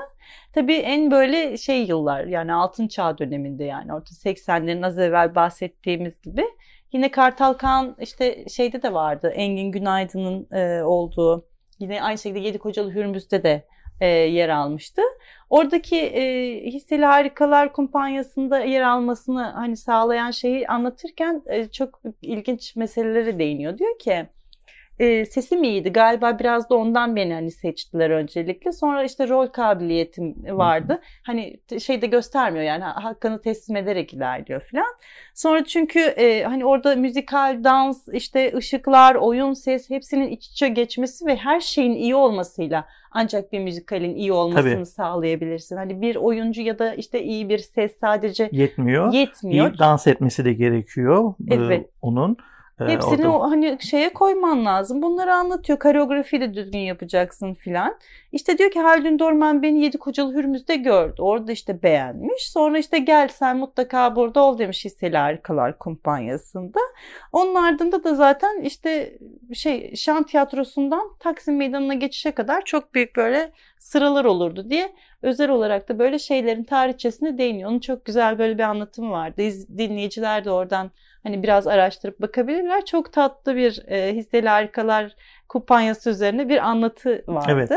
Tabii 0.52 0.74
en 0.74 1.10
böyle 1.10 1.56
şey 1.56 1.84
yıllar 1.84 2.24
yani 2.24 2.52
altın 2.52 2.88
çağ 2.88 3.18
döneminde 3.18 3.64
yani 3.64 3.94
orta 3.94 4.14
80'lerin 4.14 4.86
az 4.86 4.98
evvel 4.98 5.34
bahsettiğimiz 5.34 6.22
gibi. 6.22 6.44
Yine 6.92 7.10
Kartal 7.10 7.52
Kaan 7.52 7.96
işte 8.00 8.48
şeyde 8.48 8.82
de 8.82 8.92
vardı 8.92 9.28
Engin 9.28 9.72
Günaydın'ın 9.72 10.48
e, 10.52 10.82
olduğu 10.82 11.48
yine 11.78 12.02
aynı 12.02 12.18
şekilde 12.18 12.40
Yedi 12.40 12.58
Kocalı 12.58 12.90
Hürmüz'de 12.90 13.42
de 13.42 13.66
e, 14.04 14.06
yer 14.06 14.48
almıştı. 14.48 15.02
Oradaki 15.50 15.96
e, 15.96 16.22
Hisseli 16.66 17.04
Harikalar 17.04 17.72
kumpanyasında 17.72 18.58
yer 18.60 18.82
almasını 18.82 19.42
hani 19.42 19.76
sağlayan 19.76 20.30
şeyi 20.30 20.68
anlatırken 20.68 21.42
e, 21.46 21.68
çok 21.68 22.00
ilginç 22.22 22.76
meselelere 22.76 23.38
değiniyor. 23.38 23.78
Diyor 23.78 23.98
ki 23.98 24.26
e, 24.98 25.24
sesim 25.24 25.62
iyiydi. 25.64 25.92
Galiba 25.92 26.38
biraz 26.38 26.70
da 26.70 26.74
ondan 26.76 27.16
beni 27.16 27.34
hani 27.34 27.50
seçtiler 27.50 28.10
öncelikle. 28.10 28.72
Sonra 28.72 29.04
işte 29.04 29.28
rol 29.28 29.46
kabiliyetim 29.46 30.34
vardı. 30.58 31.00
Hani 31.22 31.56
t- 31.68 31.80
şeyde 31.80 32.06
göstermiyor 32.06 32.64
yani 32.64 32.84
ha- 32.84 33.04
hakkını 33.04 33.40
teslim 33.40 33.76
ederek 33.76 34.14
ilerliyor 34.14 34.60
falan. 34.72 34.94
Sonra 35.34 35.64
çünkü 35.64 36.00
e, 36.00 36.44
hani 36.44 36.64
orada 36.64 36.94
müzikal, 36.96 37.64
dans, 37.64 38.08
işte 38.12 38.52
ışıklar, 38.56 39.14
oyun, 39.14 39.52
ses 39.52 39.90
hepsinin 39.90 40.28
iç 40.28 40.46
içe 40.46 40.68
geçmesi 40.68 41.26
ve 41.26 41.36
her 41.36 41.60
şeyin 41.60 41.94
iyi 41.94 42.14
olmasıyla 42.14 42.84
ancak 43.10 43.52
bir 43.52 43.60
müzikalin 43.60 44.14
iyi 44.14 44.32
olmasını 44.32 44.74
Tabii. 44.74 44.86
sağlayabilirsin. 44.86 45.76
Hani 45.76 46.00
bir 46.00 46.16
oyuncu 46.16 46.62
ya 46.62 46.78
da 46.78 46.94
işte 46.94 47.22
iyi 47.22 47.48
bir 47.48 47.58
ses 47.58 47.98
sadece 48.00 48.48
Yetmiyor. 48.52 49.12
yetmiyor. 49.12 49.72
İyi 49.74 49.78
dans 49.78 50.06
etmesi 50.06 50.44
de 50.44 50.52
gerekiyor 50.52 51.34
e, 51.50 51.54
Evet. 51.54 51.90
onun. 52.02 52.36
Hepsini 52.78 53.28
orada- 53.28 53.30
o 53.38 53.50
hani 53.50 53.76
şeye 53.80 54.12
koyman 54.12 54.64
lazım. 54.64 55.02
Bunları 55.02 55.34
anlatıyor. 55.34 55.78
Koreografiyi 55.78 56.42
de 56.42 56.54
düzgün 56.54 56.78
yapacaksın 56.78 57.54
filan. 57.54 57.98
İşte 58.32 58.58
diyor 58.58 58.70
ki 58.70 58.80
Haldun 58.80 59.18
Dorman 59.18 59.62
beni 59.62 59.80
Yedi 59.84 59.98
Kocalı 59.98 60.34
Hürmüz'de 60.34 60.76
gördü. 60.76 61.22
Orada 61.22 61.52
işte 61.52 61.82
beğenmiş. 61.82 62.50
Sonra 62.50 62.78
işte 62.78 62.98
gel 62.98 63.28
sen 63.28 63.56
mutlaka 63.56 64.16
burada 64.16 64.42
ol 64.44 64.58
demiş 64.58 64.84
Hisseli 64.84 65.16
Harikalar 65.16 65.78
kumpanyasında. 65.78 66.78
Onun 67.32 67.54
ardında 67.54 68.04
da 68.04 68.14
zaten 68.14 68.60
işte 68.62 69.18
şey 69.54 69.94
şan 69.96 70.22
tiyatrosundan 70.22 71.10
Taksim 71.20 71.56
Meydanı'na 71.56 71.94
geçişe 71.94 72.30
kadar 72.30 72.64
çok 72.64 72.94
büyük 72.94 73.16
böyle 73.16 73.52
sıralar 73.84 74.24
olurdu 74.24 74.70
diye 74.70 74.92
özel 75.22 75.50
olarak 75.50 75.88
da 75.88 75.98
böyle 75.98 76.18
şeylerin 76.18 76.64
tarihçesine 76.64 77.38
değiniyor. 77.38 77.70
Onun 77.70 77.78
çok 77.78 78.04
güzel 78.04 78.38
böyle 78.38 78.58
bir 78.58 78.62
anlatımı 78.62 79.10
vardı. 79.10 79.42
Dinleyiciler 79.78 80.44
de 80.44 80.50
oradan 80.50 80.90
hani 81.22 81.42
biraz 81.42 81.66
araştırıp 81.66 82.20
bakabilirler. 82.20 82.84
Çok 82.84 83.12
tatlı 83.12 83.56
bir 83.56 83.82
e, 83.88 84.14
hisseli 84.14 84.48
harikalar 84.48 85.16
kumpanyası 85.48 86.10
üzerine 86.10 86.48
bir 86.48 86.58
anlatı 86.68 87.24
vardı. 87.26 87.46
Evet. 87.52 87.70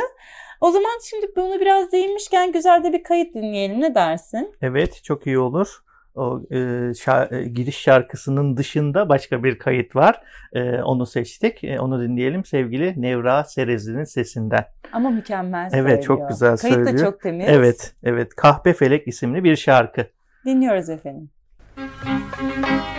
O 0.62 0.72
zaman 0.72 1.00
şimdi 1.04 1.28
bunu 1.36 1.60
biraz 1.60 1.92
değinmişken 1.92 2.52
güzel 2.52 2.84
de 2.84 2.94
bir 2.94 3.04
kayıt 3.04 3.36
dinleyelim. 3.36 3.82
Ne 3.82 3.96
dersin? 3.96 4.56
Evet 4.62 5.04
çok 5.04 5.28
iyi 5.28 5.40
olur. 5.40 5.84
O 6.18 6.42
e, 6.52 6.56
şa- 6.92 7.36
e, 7.36 7.44
giriş 7.48 7.78
şarkısının 7.78 8.58
dışında 8.58 9.10
başka 9.10 9.44
bir 9.44 9.60
kayıt 9.60 9.96
var. 9.96 10.22
E, 10.54 10.82
onu 10.82 11.06
seçtik. 11.06 11.64
E, 11.64 11.80
onu 11.80 12.02
dinleyelim 12.02 12.46
sevgili 12.46 13.02
Nevra 13.02 13.44
Serezli'nin 13.44 14.04
sesinden. 14.04 14.66
Ama 14.94 15.10
mükemmel 15.10 15.70
Evet, 15.74 16.04
çok 16.04 16.18
söylüyor. 16.18 16.30
güzel 16.30 16.58
Kayıt 16.58 16.78
da 16.80 16.86
söylüyor. 16.86 17.06
çok 17.12 17.22
temiz. 17.22 17.46
Evet, 17.50 17.96
evet. 18.04 18.36
Kahpe 18.36 18.74
Felek 18.74 19.08
isimli 19.08 19.44
bir 19.44 19.56
şarkı. 19.56 20.06
Dinliyoruz 20.46 20.90
efendim. 20.90 21.30
Ne 21.78 22.97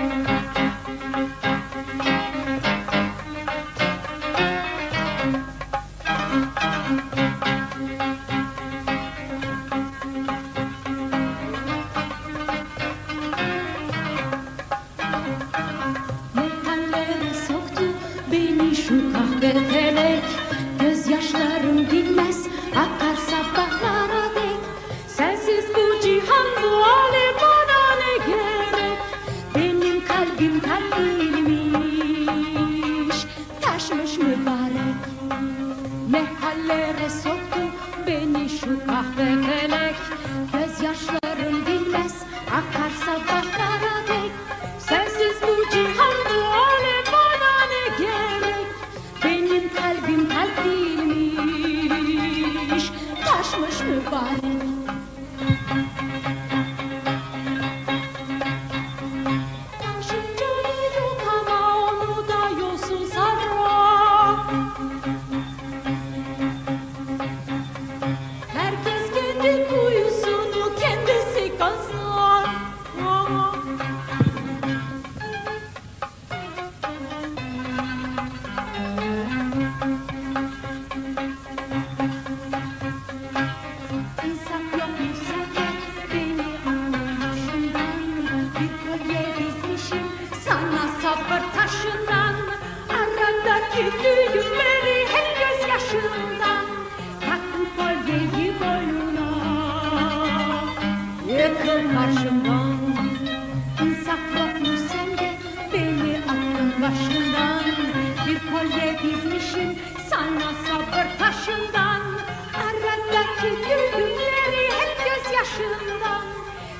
gözyaşından 115.56 116.26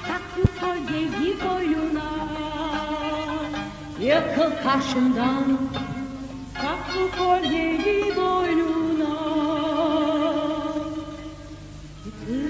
Tak 0.06 0.22
bu 0.36 0.60
kolyeyi 0.60 1.36
boynuna 1.40 2.10
Yıkıl 4.00 4.62
karşımdan 4.62 5.58
bu 6.94 7.18
kolyeyi 7.18 8.16
boynuna 8.16 9.18
Yıkıl 12.04 12.48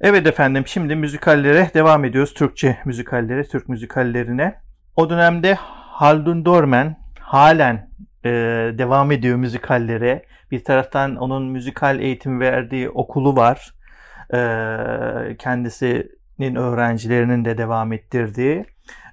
Evet 0.00 0.26
efendim 0.26 0.64
şimdi 0.66 0.96
müzikallere 0.96 1.70
devam 1.74 2.04
ediyoruz. 2.04 2.34
Türkçe 2.34 2.78
müzikallere, 2.84 3.44
Türk 3.44 3.68
müzikallerine. 3.68 4.60
O 4.96 5.10
dönemde 5.10 5.58
Haldun 6.02 6.44
Dorman 6.44 6.96
halen 7.20 7.90
e, 8.24 8.30
devam 8.78 9.12
ediyor 9.12 9.36
müzikallere. 9.36 10.22
Bir 10.50 10.64
taraftan 10.64 11.16
onun 11.16 11.44
müzikal 11.44 12.00
eğitim 12.00 12.40
verdiği 12.40 12.90
okulu 12.90 13.36
var. 13.36 13.74
E, 14.34 15.36
kendisinin 15.36 16.54
öğrencilerinin 16.54 17.44
de 17.44 17.58
devam 17.58 17.92
ettirdiği. 17.92 18.64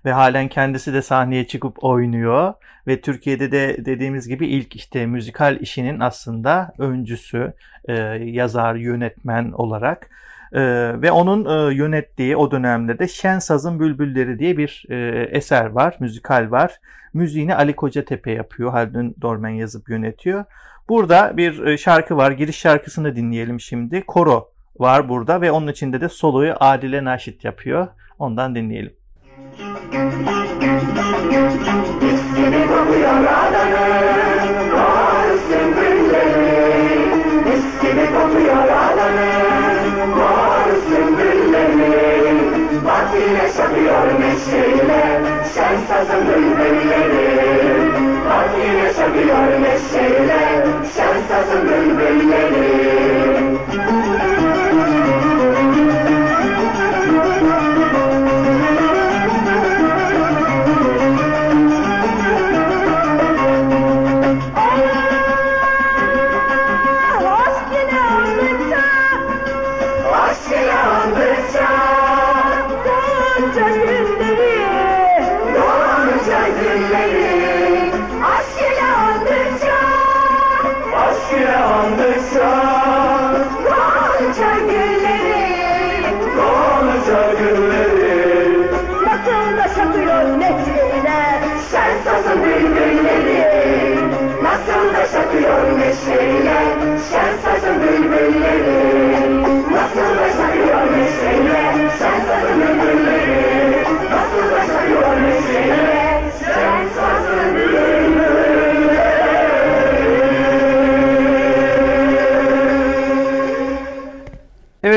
Ve 0.06 0.12
halen 0.12 0.48
kendisi 0.48 0.94
de 0.94 1.02
sahneye 1.02 1.48
çıkıp 1.48 1.84
oynuyor. 1.84 2.54
Ve 2.88 3.02
Türkiye'de 3.02 3.52
de 3.52 3.86
dediğimiz 3.86 4.28
gibi 4.28 4.48
ilk 4.48 4.76
işte 4.76 5.06
müzikal 5.06 5.62
işinin 5.62 6.00
aslında 6.00 6.74
öncüsü, 6.78 7.54
e, 7.88 7.94
yazar, 8.24 8.76
yönetmen 8.76 9.52
olarak. 9.52 10.10
Ee, 10.54 10.62
ve 11.02 11.12
onun 11.12 11.70
e, 11.70 11.74
yönettiği 11.74 12.38
o 12.38 12.52
dönemde 12.52 13.00
de 13.00 13.08
Şen 13.08 13.40
Sazın 13.40 13.80
Bülbülleri 13.80 14.40
diye 14.40 14.58
bir 14.58 14.86
e, 14.90 15.28
eser 15.32 15.66
var, 15.66 15.98
müzikal 16.00 16.52
var. 16.52 16.80
Müziğini 17.14 17.56
Ali 17.56 17.76
Kocatepe 17.76 18.32
yapıyor, 18.32 18.72
Haldun 18.72 19.16
Dorman 19.22 19.50
yazıp 19.50 19.90
yönetiyor. 19.90 20.46
Burada 20.90 21.38
bir 21.38 21.66
e, 21.66 21.78
şarkı 21.78 22.18
var, 22.18 22.32
giriş 22.32 22.58
şarkısını 22.58 23.16
dinleyelim 23.16 23.60
şimdi. 23.60 24.02
Koro 24.02 24.52
var 24.80 25.10
burada 25.10 25.42
ve 25.42 25.52
onun 25.52 25.68
içinde 25.68 26.02
de 26.02 26.10
soloyu 26.10 26.54
Adile 26.60 27.04
Naşit 27.04 27.44
yapıyor. 27.44 27.88
Ondan 28.20 28.56
dinleyelim. 28.56 28.94
Nasıl 44.40 44.80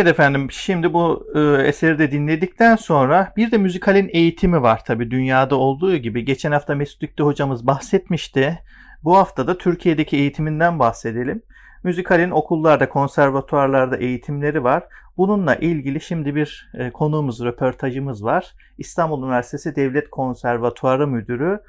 Evet 0.03 0.11
efendim 0.11 0.51
şimdi 0.51 0.93
bu 0.93 1.27
e, 1.35 1.41
eseri 1.69 1.99
de 1.99 2.11
dinledikten 2.13 2.77
sonra 2.77 3.33
bir 3.37 3.51
de 3.51 3.59
müzikalin 3.59 4.11
eğitimi 4.13 4.63
var 4.63 4.85
tabi 4.85 5.11
dünyada 5.11 5.57
olduğu 5.57 5.97
gibi. 5.97 6.25
Geçen 6.25 6.53
hafta 6.53 6.75
Mesut 6.75 7.21
hocamız 7.21 7.67
bahsetmişti. 7.67 8.59
Bu 9.05 9.17
hafta 9.17 9.47
da 9.47 9.59
Türkiye'deki 9.59 10.17
eğitiminden 10.17 10.79
bahsedelim. 10.79 11.43
Müzikalin 11.83 12.31
okullarda, 12.31 12.89
konservatuarlarda 12.89 13.97
eğitimleri 13.97 14.65
var. 14.65 14.83
Bununla 15.17 15.55
ilgili 15.55 16.01
şimdi 16.01 16.35
bir 16.35 16.71
e, 16.75 16.91
konuğumuz, 16.91 17.45
röportajımız 17.45 18.25
var. 18.25 18.55
İstanbul 18.79 19.25
Üniversitesi 19.25 19.77
Devlet 19.77 20.11
Konservatuarı 20.11 21.07
Müdürü 21.09 21.61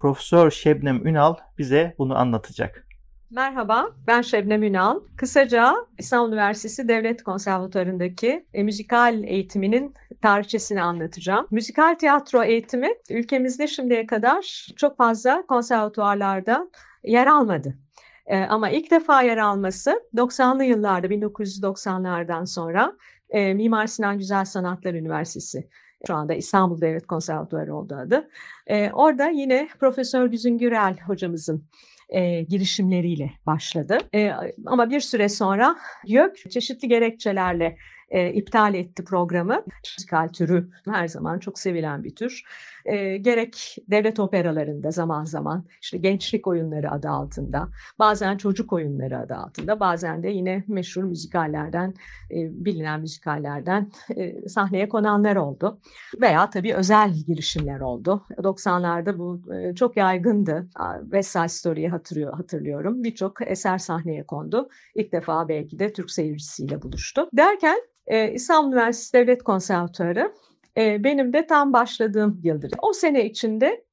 Profesör 0.00 0.50
Şebnem 0.50 1.06
Ünal 1.06 1.34
bize 1.58 1.94
bunu 1.98 2.18
anlatacak. 2.18 2.86
Merhaba, 3.34 3.90
ben 4.06 4.22
Şebnem 4.22 4.62
Ünal. 4.62 5.00
Kısaca 5.16 5.74
İstanbul 5.98 6.32
Üniversitesi 6.32 6.88
Devlet 6.88 7.22
Konservatuarı'ndaki 7.22 8.46
e, 8.54 8.62
müzikal 8.62 9.24
eğitiminin 9.24 9.94
tarihçesini 10.22 10.82
anlatacağım. 10.82 11.46
Müzikal 11.50 11.94
tiyatro 11.94 12.44
eğitimi 12.44 12.88
ülkemizde 13.10 13.66
şimdiye 13.66 14.06
kadar 14.06 14.68
çok 14.76 14.96
fazla 14.96 15.46
konservatuarlarda 15.46 16.70
yer 17.04 17.26
almadı. 17.26 17.78
E, 18.26 18.38
ama 18.38 18.70
ilk 18.70 18.90
defa 18.90 19.22
yer 19.22 19.38
alması 19.38 20.02
90'lı 20.16 20.64
yıllarda, 20.64 21.06
1990'lardan 21.06 22.46
sonra 22.46 22.92
e, 23.30 23.54
Mimar 23.54 23.86
Sinan 23.86 24.18
Güzel 24.18 24.44
Sanatlar 24.44 24.94
Üniversitesi 24.94 25.68
şu 26.06 26.14
anda 26.14 26.34
İstanbul 26.34 26.80
Devlet 26.80 27.06
Konservatuarı 27.06 27.76
oldu 27.76 27.94
adı. 27.94 28.30
E, 28.66 28.90
orada 28.90 29.28
yine 29.28 29.68
Profesör 29.80 30.26
Güzün 30.26 30.58
Gürel 30.58 30.98
hocamızın 31.06 31.64
e, 32.12 32.42
girişimleriyle 32.42 33.30
başladı. 33.46 33.98
E, 34.14 34.30
ama 34.66 34.90
bir 34.90 35.00
süre 35.00 35.28
sonra 35.28 35.76
YÖK 36.06 36.50
çeşitli 36.50 36.88
gerekçelerle 36.88 37.76
e, 38.12 38.32
iptal 38.32 38.74
etti 38.74 39.04
programı. 39.04 39.64
Müzikal 39.98 40.28
türü 40.28 40.70
her 40.90 41.08
zaman 41.08 41.38
çok 41.38 41.58
sevilen 41.58 42.04
bir 42.04 42.14
tür. 42.14 42.42
E, 42.84 43.16
gerek 43.16 43.76
devlet 43.90 44.20
operalarında 44.20 44.90
zaman 44.90 45.24
zaman 45.24 45.64
işte 45.82 45.98
gençlik 45.98 46.46
oyunları 46.46 46.90
adı 46.90 47.08
altında, 47.08 47.68
bazen 47.98 48.36
çocuk 48.36 48.72
oyunları 48.72 49.18
adı 49.18 49.34
altında, 49.34 49.80
bazen 49.80 50.22
de 50.22 50.28
yine 50.28 50.64
meşhur 50.68 51.02
müzikallerden, 51.02 51.94
e, 52.30 52.64
bilinen 52.64 53.00
müzikallerden 53.00 53.90
e, 54.16 54.48
sahneye 54.48 54.88
konanlar 54.88 55.36
oldu. 55.36 55.80
Veya 56.20 56.50
tabii 56.50 56.74
özel 56.74 57.14
girişimler 57.26 57.80
oldu. 57.80 58.22
90'larda 58.30 59.18
bu 59.18 59.54
e, 59.54 59.74
çok 59.74 59.96
yaygındı. 59.96 60.68
West 61.02 61.30
Side 61.30 61.48
Story'yi 61.48 61.88
hatırlıyor, 61.88 62.34
hatırlıyorum. 62.34 63.04
Birçok 63.04 63.32
eser 63.46 63.78
sahneye 63.78 64.26
kondu. 64.26 64.68
İlk 64.94 65.12
defa 65.12 65.48
belki 65.48 65.78
de 65.78 65.92
Türk 65.92 66.10
seyircisiyle 66.10 66.82
buluştu. 66.82 67.28
Derken 67.32 67.78
e, 68.06 68.32
İstanbul 68.32 68.72
Üniversitesi 68.72 69.12
Devlet 69.12 69.42
Konservatuarı 69.42 70.32
e, 70.76 71.04
benim 71.04 71.32
de 71.32 71.46
tam 71.46 71.72
başladığım 71.72 72.40
yıldır. 72.42 72.70
O 72.82 72.92
sene 72.92 73.24
içinde 73.24 73.84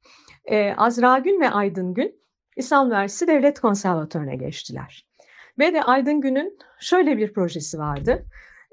e, 0.46 0.74
Azra 0.78 1.18
Gün 1.18 1.42
ve 1.42 1.50
Aydın 1.50 1.94
Gün 1.94 2.22
İstanbul 2.56 2.92
Üniversitesi 2.92 3.32
Devlet 3.32 3.60
Konservatuarı'na 3.60 4.34
geçtiler. 4.34 5.10
Ve 5.60 5.74
de 5.74 5.84
Aydın 5.84 6.22
Gün'ün 6.22 6.58
şöyle 6.80 7.18
bir 7.18 7.34
projesi 7.34 7.80
vardı. 7.80 8.26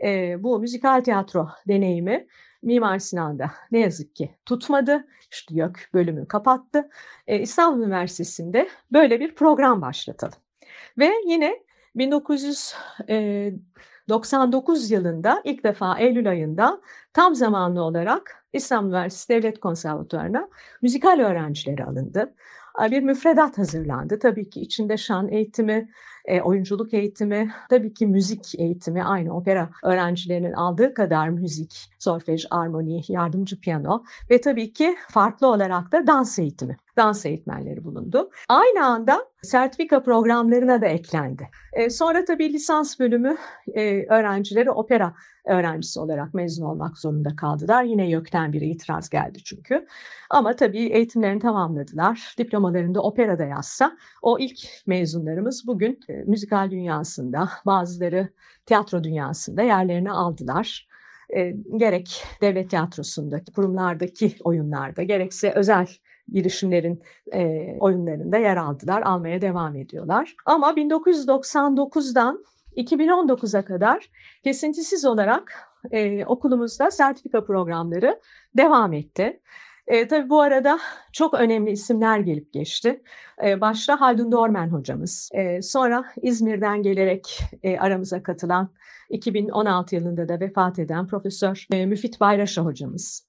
E, 0.05 0.43
bu 0.43 0.59
müzikal 0.59 1.01
tiyatro 1.01 1.49
deneyimi 1.69 2.27
Mimar 2.63 2.99
Sinan'da 2.99 3.51
ne 3.71 3.79
yazık 3.79 4.17
ki 4.17 4.35
tutmadı. 4.47 5.07
İşte 5.31 5.55
YÖK 5.55 5.91
bölümü 5.95 6.29
kapattı. 6.29 6.89
E, 7.27 7.39
İstanbul 7.39 7.83
Üniversitesi'nde 7.83 8.69
böyle 8.93 9.21
bir 9.21 9.35
program 9.35 9.83
başlatalım. 9.83 10.39
Ve 10.99 11.13
yine 11.27 11.61
1999 14.09 14.91
yılında 14.91 15.41
ilk 15.45 15.65
defa 15.65 15.99
Eylül 15.99 16.31
ayında 16.31 16.81
tam 17.13 17.35
zamanlı 17.35 17.83
olarak 17.83 18.45
İstanbul 18.53 18.89
Üniversitesi 18.89 19.29
Devlet 19.29 19.61
Konservatuarı'na 19.61 20.49
müzikal 20.83 21.21
öğrencileri 21.21 21.85
alındı. 21.85 22.35
Bir 22.91 23.03
müfredat 23.03 23.59
hazırlandı. 23.59 24.19
Tabii 24.19 24.51
ki 24.51 24.61
içinde 24.61 24.97
şan 24.97 25.29
eğitimi, 25.29 25.89
e, 26.25 26.41
oyunculuk 26.41 26.95
eğitimi, 26.95 27.53
tabii 27.71 27.95
ki 27.95 28.07
müzik 28.07 28.55
eğitimi 28.59 29.05
aynı 29.05 29.37
opera 29.37 29.71
öğrencilerinin 29.85 30.53
aldığı 30.53 30.95
kadar 30.95 31.29
müzik, 31.29 31.91
solfej, 31.99 32.47
armoni, 32.51 33.03
yardımcı 33.09 33.61
piyano 33.61 34.05
ve 34.31 34.41
tabii 34.41 34.73
ki 34.73 34.97
farklı 35.11 35.47
olarak 35.47 35.93
da 35.93 36.07
dans 36.07 36.39
eğitimi 36.39 36.77
dans 36.97 37.27
eğitmenleri 37.27 37.85
bulundu. 37.85 38.31
Aynı 38.49 38.87
anda 38.87 39.27
sertifika 39.43 40.03
programlarına 40.03 40.81
da 40.81 40.87
eklendi. 40.87 41.49
E, 41.73 41.91
sonra 41.91 42.25
tabii 42.25 42.53
lisans 42.53 43.01
bölümü 43.01 43.37
e, 43.75 44.07
öğrencileri 44.07 44.71
opera 44.71 45.15
öğrencisi 45.47 46.01
olarak 46.01 46.35
mezun 46.35 46.65
olmak 46.65 46.99
zorunda 46.99 47.37
kaldılar. 47.37 47.85
Yine 47.85 48.09
YÖK'ten 48.09 48.53
bir 48.53 48.61
itiraz 48.61 49.11
geldi 49.11 49.39
çünkü. 49.45 49.87
Ama 50.31 50.57
tabii 50.57 50.87
eğitimlerini 50.87 51.41
tamamladılar. 51.41 52.35
Diplomalarında 52.39 53.03
operada 53.03 53.45
yazsa 53.45 53.97
o 54.23 54.39
ilk 54.39 54.59
mezunlarımız 54.87 55.67
bugün 55.67 56.01
e, 56.09 56.13
müzikal 56.13 56.71
dünyasında, 56.71 57.49
bazıları 57.67 58.29
tiyatro 58.67 59.05
dünyasında 59.05 59.63
yerlerini 59.63 60.11
aldılar. 60.11 60.89
E, 61.37 61.51
gerek 61.77 62.25
devlet 62.43 62.71
tiyatrosundaki, 62.71 63.53
kurumlardaki 63.53 64.37
oyunlarda, 64.45 65.03
gerekse 65.03 65.53
özel 65.53 65.87
girişimlerin 66.33 67.03
e, 67.33 67.73
oyunlarında 67.81 68.39
yer 68.39 68.57
aldılar, 68.57 69.03
almaya 69.03 69.41
devam 69.41 69.77
ediyorlar. 69.77 70.37
Ama 70.47 70.71
1999'dan 70.71 72.45
2019'a 72.77 73.65
kadar 73.65 74.11
kesintisiz 74.45 75.05
olarak 75.05 75.53
e, 75.91 76.25
okulumuzda 76.25 76.91
sertifika 76.91 77.45
programları 77.45 78.21
devam 78.57 78.93
etti. 78.93 79.41
E, 79.87 80.09
tabii 80.09 80.31
bu 80.31 80.41
arada 80.41 80.79
çok 81.13 81.35
önemli 81.35 81.71
isimler 81.71 82.19
gelip 82.19 82.53
geçti. 82.53 83.03
E, 83.45 83.61
başta 83.61 84.01
Haldun 84.01 84.33
Dorman 84.33 84.69
hocamız, 84.69 85.31
e, 85.35 85.63
sonra 85.63 86.05
İzmir'den 86.23 86.83
gelerek 86.83 87.41
e, 87.63 87.79
aramıza 87.79 88.23
katılan 88.23 88.71
2016 89.11 89.95
yılında 89.95 90.29
da 90.29 90.41
vefat 90.41 90.79
eden 90.79 91.07
Profesör 91.07 91.67
e, 91.73 91.87
Müfit 91.87 92.21
Bayraşa 92.21 92.65
hocamız, 92.65 93.27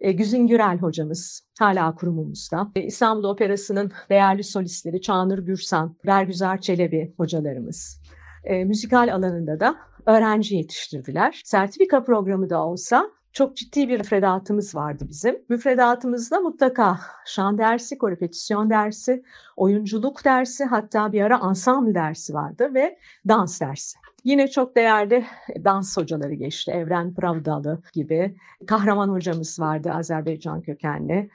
e, 0.00 0.12
Güzin 0.12 0.46
Gürel 0.46 0.78
hocamız 0.78 1.42
hala 1.58 1.94
kurumumuzda. 1.94 2.70
E, 2.76 2.82
İstanbul 2.82 3.24
Operası'nın 3.24 3.92
değerli 4.10 4.44
solistleri 4.44 5.00
Çağnur 5.00 5.38
Gürsan, 5.38 5.96
Bergüzar 6.06 6.60
Çelebi 6.60 7.14
hocalarımız. 7.16 8.00
E, 8.44 8.64
müzikal 8.64 9.14
alanında 9.14 9.60
da 9.60 9.76
öğrenci 10.06 10.56
yetiştirdiler. 10.56 11.40
Sertifika 11.44 12.04
programı 12.04 12.50
da 12.50 12.66
olsa 12.66 13.10
çok 13.36 13.56
ciddi 13.56 13.88
bir 13.88 13.98
müfredatımız 13.98 14.74
vardı 14.74 15.04
bizim. 15.08 15.38
Müfredatımızda 15.48 16.40
mutlaka 16.40 17.00
şan 17.26 17.58
dersi, 17.58 17.98
korepetisyon 17.98 18.70
dersi, 18.70 19.22
oyunculuk 19.56 20.24
dersi 20.24 20.64
hatta 20.64 21.12
bir 21.12 21.22
ara 21.22 21.40
ansambl 21.40 21.94
dersi 21.94 22.34
vardı 22.34 22.74
ve 22.74 22.98
dans 23.28 23.60
dersi. 23.60 23.98
Yine 24.24 24.48
çok 24.48 24.76
değerli 24.76 25.24
dans 25.64 25.96
hocaları 25.96 26.34
geçti. 26.34 26.70
Evren 26.70 27.14
Pravdalı 27.14 27.82
gibi. 27.92 28.36
Kahraman 28.66 29.08
hocamız 29.08 29.60
vardı 29.60 29.90
Azerbaycan 29.92 30.60
kökenli. 30.60 31.30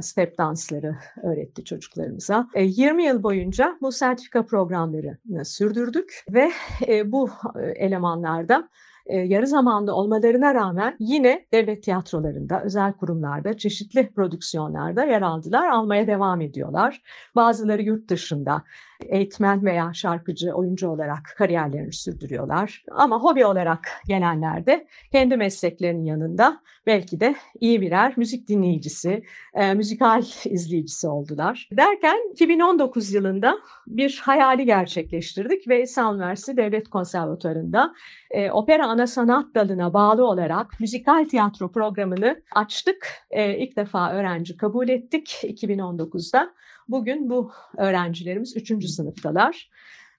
Step 0.00 0.38
dansları 0.38 0.96
öğretti 1.22 1.64
çocuklarımıza. 1.64 2.48
20 2.56 3.04
yıl 3.04 3.22
boyunca 3.22 3.78
bu 3.80 3.92
sertifika 3.92 4.46
programlarını 4.46 5.44
sürdürdük 5.44 6.24
ve 6.30 6.52
e, 6.88 7.12
bu 7.12 7.30
elemanlarda 7.74 8.56
e, 8.56 8.91
yarı 9.06 9.46
zamanlı 9.46 9.94
olmalarına 9.94 10.54
rağmen 10.54 10.96
yine 10.98 11.46
devlet 11.52 11.82
tiyatrolarında, 11.82 12.62
özel 12.62 12.92
kurumlarda, 12.92 13.56
çeşitli 13.56 14.10
prodüksiyonlarda 14.10 15.04
yer 15.04 15.22
aldılar, 15.22 15.68
almaya 15.68 16.06
devam 16.06 16.40
ediyorlar. 16.40 17.02
Bazıları 17.36 17.82
yurt 17.82 18.08
dışında 18.08 18.62
eğitmen 19.08 19.64
veya 19.64 19.90
şarkıcı, 19.94 20.52
oyuncu 20.52 20.88
olarak 20.88 21.34
kariyerlerini 21.36 21.92
sürdürüyorlar. 21.92 22.84
Ama 22.90 23.18
hobi 23.18 23.46
olarak 23.46 23.88
gelenler 24.08 24.66
de 24.66 24.86
kendi 25.12 25.36
mesleklerinin 25.36 26.04
yanında 26.04 26.60
belki 26.86 27.20
de 27.20 27.34
iyi 27.60 27.80
birer 27.80 28.14
müzik 28.16 28.48
dinleyicisi, 28.48 29.22
e, 29.54 29.74
müzikal 29.74 30.22
izleyicisi 30.44 31.08
oldular. 31.08 31.68
Derken 31.72 32.32
2019 32.32 33.12
yılında 33.12 33.58
bir 33.86 34.20
hayali 34.24 34.66
gerçekleştirdik 34.66 35.68
ve 35.68 35.82
İstanbul 35.82 36.18
Üniversitesi 36.18 36.56
Devlet 36.56 36.88
Konservatuarı'nda 36.88 37.94
e, 38.30 38.50
opera 38.50 38.86
ana 38.86 39.06
sanat 39.06 39.54
dalına 39.54 39.94
bağlı 39.94 40.26
olarak 40.26 40.80
müzikal 40.80 41.24
tiyatro 41.24 41.72
programını 41.72 42.42
açtık. 42.54 43.08
E, 43.30 43.58
ilk 43.58 43.76
defa 43.76 44.12
öğrenci 44.12 44.56
kabul 44.56 44.88
ettik 44.88 45.40
2019'da. 45.44 46.52
Bugün 46.88 47.30
bu 47.30 47.52
öğrencilerimiz 47.76 48.56
3. 48.56 48.84
sınıftalar. 48.84 49.70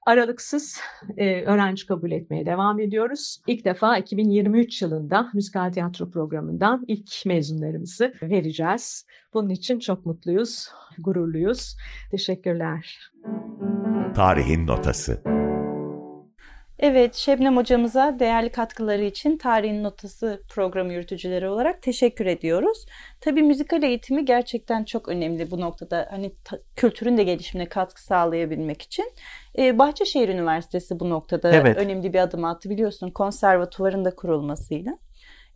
Aralıksız 0.06 0.80
e, 1.18 1.42
öğrenci 1.42 1.86
kabul 1.86 2.12
etmeye 2.12 2.46
devam 2.46 2.80
ediyoruz. 2.80 3.42
İlk 3.48 3.66
defa 3.66 3.98
2023 3.98 4.82
yılında 4.82 5.30
müzikal 5.34 5.72
tiyatro 5.72 6.10
programından 6.10 6.86
ilk 6.88 7.26
mezunlarımızı 7.26 8.14
vereceğiz. 8.22 9.06
Bunun 9.34 9.50
için 9.50 9.80
çok 9.80 10.06
mutluyuz, 10.06 10.68
gururluyuz. 10.98 11.78
Teşekkürler. 12.12 13.12
Tarihin 14.16 14.68
Notası 14.68 15.24
Evet, 16.86 17.16
Şebnem 17.16 17.58
hocamıza 17.58 18.20
değerli 18.20 18.50
katkıları 18.50 19.04
için 19.04 19.38
Tarihin 19.38 19.84
Notası 19.84 20.42
programı 20.50 20.94
yürütücüleri 20.94 21.50
olarak 21.50 21.82
teşekkür 21.82 22.26
ediyoruz. 22.26 22.86
Tabii 23.22 23.44
müzikal 23.44 23.84
eğitimi 23.84 24.26
gerçekten 24.26 24.84
çok 24.84 25.10
önemli 25.10 25.52
bu 25.52 25.62
noktada. 25.62 26.08
Hani 26.12 26.32
ta, 26.44 26.58
kültürün 26.76 27.18
de 27.18 27.24
gelişimine 27.24 27.70
katkı 27.70 28.04
sağlayabilmek 28.04 28.82
için. 28.82 29.12
Ee, 29.58 29.80
Bahçeşehir 29.80 30.30
Üniversitesi 30.30 31.00
bu 31.00 31.10
noktada 31.10 31.52
Evet. 31.52 31.78
önemli 31.78 32.14
bir 32.14 32.20
adım 32.20 32.46
attı 32.46 32.70
biliyorsun 32.70 33.10
konservatuvarın 33.10 34.06
da 34.06 34.16
kurulmasıyla. 34.16 34.98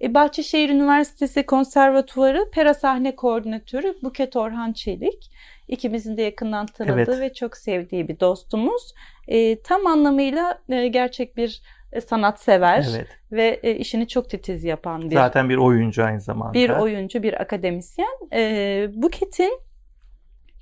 E, 0.01 0.13
Bahçeşehir 0.13 0.69
Üniversitesi 0.69 1.45
Konservatuvarı 1.45 2.51
Pera 2.51 2.73
Sahne 2.73 3.15
Koordinatörü 3.15 3.95
Buket 4.03 4.36
Orhan 4.36 4.73
Çelik. 4.73 5.32
İkimizin 5.67 6.17
de 6.17 6.21
yakından 6.21 6.65
tanıdığı 6.65 6.93
Evet. 6.93 7.19
ve 7.19 7.34
çok 7.34 7.57
sevdiği 7.57 8.07
bir 8.07 8.19
dostumuz. 8.19 8.93
E, 9.28 9.61
tam 9.61 9.88
anlamıyla 9.88 10.61
e, 10.69 10.88
gerçek 10.88 11.38
bir 11.38 11.61
e, 11.91 12.01
sanatsever 12.01 12.86
Evet. 12.95 13.07
ve 13.32 13.59
e, 13.63 13.75
işini 13.75 14.07
çok 14.07 14.30
titiz 14.30 14.63
yapan 14.63 15.01
bir 15.09 15.15
Zaten 15.15 15.49
bir 15.49 15.57
oyuncu 15.57 16.03
aynı 16.03 16.21
zamanda. 16.21 16.53
bir 16.53 16.69
oyuncu, 16.69 17.23
bir 17.23 17.41
akademisyen. 17.41 18.17
E, 18.34 18.88
Buket'in 18.93 19.59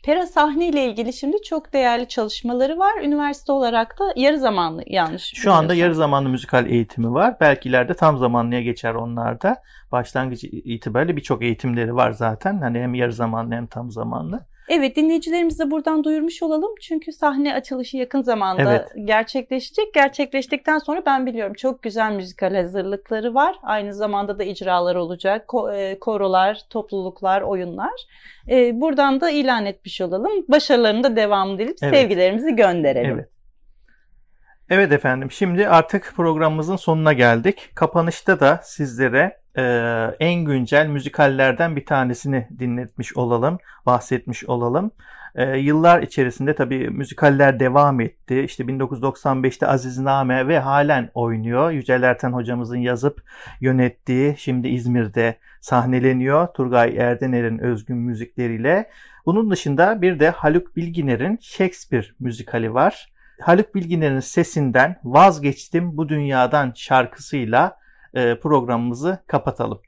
Pera 0.05 0.25
sahne 0.27 0.67
ile 0.67 0.85
ilgili 0.85 1.13
şimdi 1.13 1.41
çok 1.41 1.73
değerli 1.73 2.07
çalışmaları 2.07 2.77
var. 2.79 3.01
Üniversite 3.03 3.51
olarak 3.51 3.99
da 3.99 4.13
yarı 4.15 4.39
zamanlı 4.39 4.83
yanlış. 4.87 5.31
Şu 5.35 5.51
anda 5.53 5.73
yarı 5.73 5.95
zamanlı 5.95 6.29
müzikal 6.29 6.69
eğitimi 6.69 7.13
var. 7.13 7.37
Belki 7.41 7.69
ileride 7.69 7.93
tam 7.93 8.17
zamanlıya 8.17 8.61
geçer 8.61 8.93
onlarda. 8.93 9.57
Başlangıç 9.91 10.43
itibariyle 10.43 11.15
birçok 11.15 11.43
eğitimleri 11.43 11.95
var 11.95 12.11
zaten. 12.11 12.59
Hani 12.61 12.79
hem 12.79 12.93
yarı 12.93 13.13
zamanlı 13.13 13.55
hem 13.55 13.67
tam 13.67 13.91
zamanlı. 13.91 14.45
Evet 14.69 14.95
dinleyicilerimize 14.95 15.71
buradan 15.71 16.03
duyurmuş 16.03 16.43
olalım. 16.43 16.71
Çünkü 16.81 17.11
sahne 17.11 17.53
açılışı 17.53 17.97
yakın 17.97 18.21
zamanda 18.21 18.61
Evet. 18.71 18.87
gerçekleşecek. 19.07 19.93
Gerçekleştikten 19.93 20.77
sonra 20.77 21.03
ben 21.05 21.25
biliyorum 21.25 21.53
çok 21.53 21.83
güzel 21.83 22.11
müzikal 22.11 22.55
hazırlıkları 22.55 23.33
var. 23.33 23.55
Aynı 23.63 23.93
zamanda 23.93 24.39
da 24.39 24.43
icralar 24.43 24.95
olacak. 24.95 25.49
E, 25.73 25.99
korolar, 25.99 26.61
topluluklar, 26.69 27.41
oyunlar. 27.41 28.05
E, 28.49 28.81
buradan 28.81 29.21
da 29.21 29.29
ilan 29.29 29.65
etmiş 29.65 30.01
olalım. 30.01 30.31
Başarılarının 30.47 31.03
da 31.03 31.15
devamını 31.15 31.57
dilip 31.57 31.77
Evet. 31.81 31.95
sevgilerimizi 31.95 32.55
gönderelim. 32.55 33.11
Evet. 33.15 33.29
Evet 34.69 34.91
efendim 34.91 35.31
şimdi 35.31 35.67
artık 35.67 36.13
programımızın 36.15 36.75
sonuna 36.75 37.13
geldik. 37.13 37.71
Kapanışta 37.75 38.39
da 38.39 38.59
sizlere 38.63 39.37
e, 39.57 39.63
en 40.19 40.45
güncel 40.45 40.87
müzikallerden 40.87 41.75
bir 41.75 41.85
tanesini 41.85 42.47
dinletmiş 42.59 43.17
olalım, 43.17 43.57
bahsetmiş 43.85 44.45
olalım. 44.45 44.91
E, 45.35 45.57
yıllar 45.57 46.01
içerisinde 46.01 46.55
tabii 46.55 46.89
müzikaller 46.89 47.59
devam 47.59 48.01
etti. 48.01 48.41
İşte 48.41 48.63
1995'te 48.63 49.67
Azizname 49.67 50.47
ve 50.47 50.59
halen 50.59 51.09
oynuyor. 51.13 51.71
Yücel 51.71 52.03
Erten 52.03 52.33
hocamızın 52.33 52.77
yazıp 52.77 53.23
yönettiği 53.61 54.35
şimdi 54.37 54.67
İzmir'de 54.67 55.37
sahneleniyor. 55.61 56.47
Turgay 56.47 56.97
Erdener'in 56.97 57.59
özgün 57.59 57.97
müzikleriyle. 57.97 58.89
Bunun 59.25 59.51
dışında 59.51 60.01
bir 60.01 60.19
de 60.19 60.29
Haluk 60.29 60.75
Bilginer'in 60.75 61.37
Shakespeare 61.41 62.07
müzikali 62.19 62.73
var. 62.73 63.14
Haluk 63.41 63.75
Bilginer'in 63.75 64.19
sesinden 64.19 64.99
vazgeçtim 65.03 65.97
bu 65.97 66.09
dünyadan 66.09 66.73
şarkısıyla 66.75 67.77
e, 68.13 68.39
programımızı 68.39 69.23
kapatalım. 69.27 69.81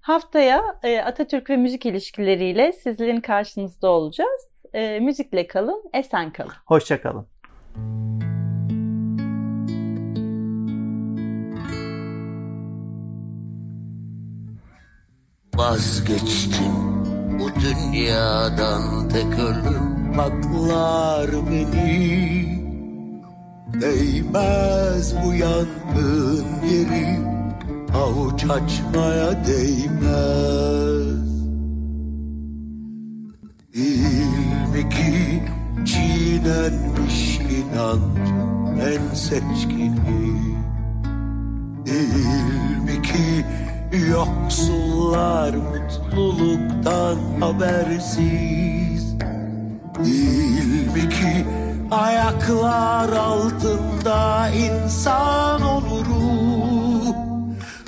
Haftaya 0.00 0.64
e, 0.82 0.98
Atatürk 0.98 1.50
ve 1.50 1.56
müzik 1.56 1.86
ilişkileriyle 1.86 2.72
sizlerin 2.72 3.20
karşınızda 3.20 3.88
olacağız. 3.88 4.48
E, 4.72 5.00
müzikle 5.00 5.46
kalın, 5.46 5.82
esen 5.92 6.32
kalın. 6.32 6.52
Hoşçakalın. 6.66 7.26
Vazgeçtim 15.54 17.04
bu 17.38 17.48
dünyadan 17.60 19.08
tek 19.08 19.38
ölüm 19.38 20.18
baklar 20.18 21.30
beni 21.50 22.57
Değmez 23.74 25.14
bu 25.24 25.34
yangın 25.34 26.46
yeri. 26.70 27.18
Avuç 27.94 28.44
açmaya 28.44 29.44
değmez. 29.46 31.28
Değil 33.74 34.90
ki 34.90 35.42
çiğnenmiş 35.84 37.38
inanç 37.38 38.28
en 38.82 39.14
seçkini? 39.14 40.38
Değil 41.86 43.02
ki 43.02 43.44
yoksullar 44.10 45.54
mutluluktan 45.54 47.16
habersiz? 47.40 49.18
Değil 50.04 51.10
ki 51.10 51.46
ayaklar 51.90 53.08
altında 53.08 54.48
insan 54.48 55.62
onuru 55.62 56.28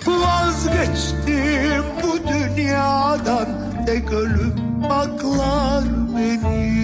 Vazgeçtim 0.06 1.84
bu 2.02 2.28
dünyadan 2.28 3.46
tek 3.86 4.12
ölüm 4.12 4.54
baklar 4.90 5.84
beni. 6.16 6.80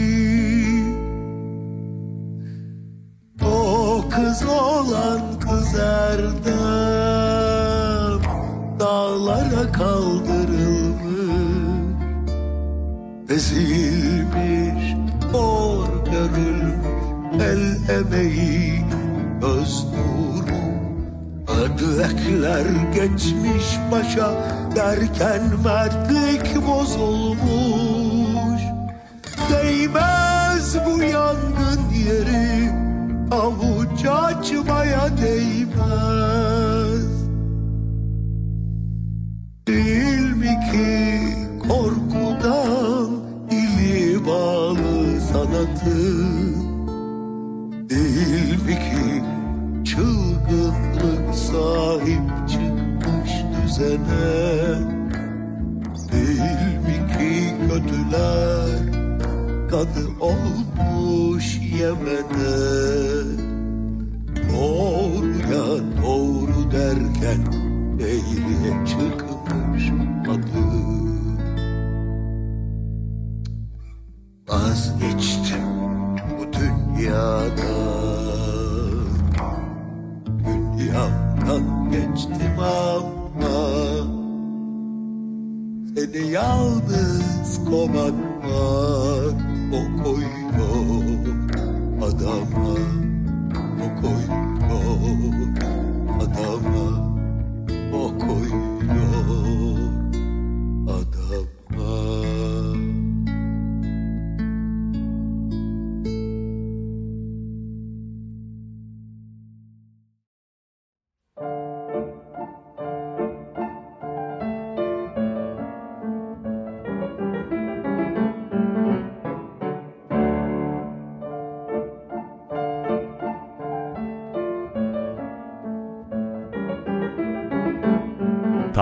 O 3.44 4.04
kız 4.10 4.42
olan 4.48 5.20
kız 5.40 5.74
erdem 5.74 6.56
Dağlara 8.80 9.72
kaldırılmış. 9.72 10.96
Ezilmiş, 13.30 14.94
hor 15.32 15.86
görülmüş 16.04 17.05
El 17.40 17.90
emeği, 17.90 18.84
göz 19.40 19.84
nuru 19.84 20.26
Ödlekler 21.48 22.66
geçmiş 22.94 23.78
başa 23.92 24.32
Derken 24.76 25.42
mertlik 25.64 26.66
bozulmuş. 26.66 28.62
Değmez 29.50 30.76
bu 30.86 31.02
yangın 31.02 31.80
yeri 32.06 32.70
Avuç 33.30 34.06
açmaya 34.06 35.08
değmez. 35.22 37.06
Değil 39.66 40.32
mi 40.36 40.58
ki 40.72 41.20
korkudan 41.68 43.10
Dili 43.50 44.26
bağlı 44.26 45.20
sanatın 45.32 46.55
Mi 48.16 48.22
ki 48.74 49.22
çılgınlık 49.84 51.34
sahip 51.34 52.48
çıkmış 52.48 53.32
düzene 53.52 54.96
Değil 56.12 56.76
mi 56.86 57.12
ki 57.12 57.54
kötüler? 57.68 58.96
Kadı 59.70 60.08
olmuş 60.20 61.60
Yemen'e. 61.80 62.56
Doğruya 64.52 65.66
doğru 66.02 66.70
derken 66.70 67.52
eğriye 68.00 68.86
çıkmış 68.86 69.90
adı. 70.28 70.66
Vazgeçtim 74.48 75.65
yalnız 86.32 87.64
komak 87.70 88.14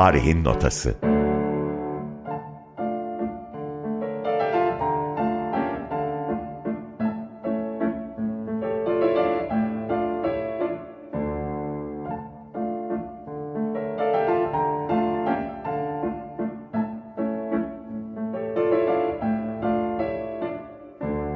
Tarihin 0.04 0.44
Notası 0.44 0.94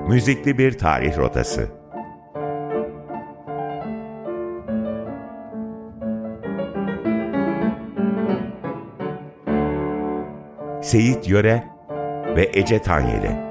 Müzikli 0.08 0.58
bir 0.58 0.78
tarih 0.78 1.18
rotası. 1.18 1.77
Seyit 10.88 11.28
Yöre 11.28 11.64
ve 12.36 12.50
Ece 12.54 12.82
Tanyeli 12.82 13.47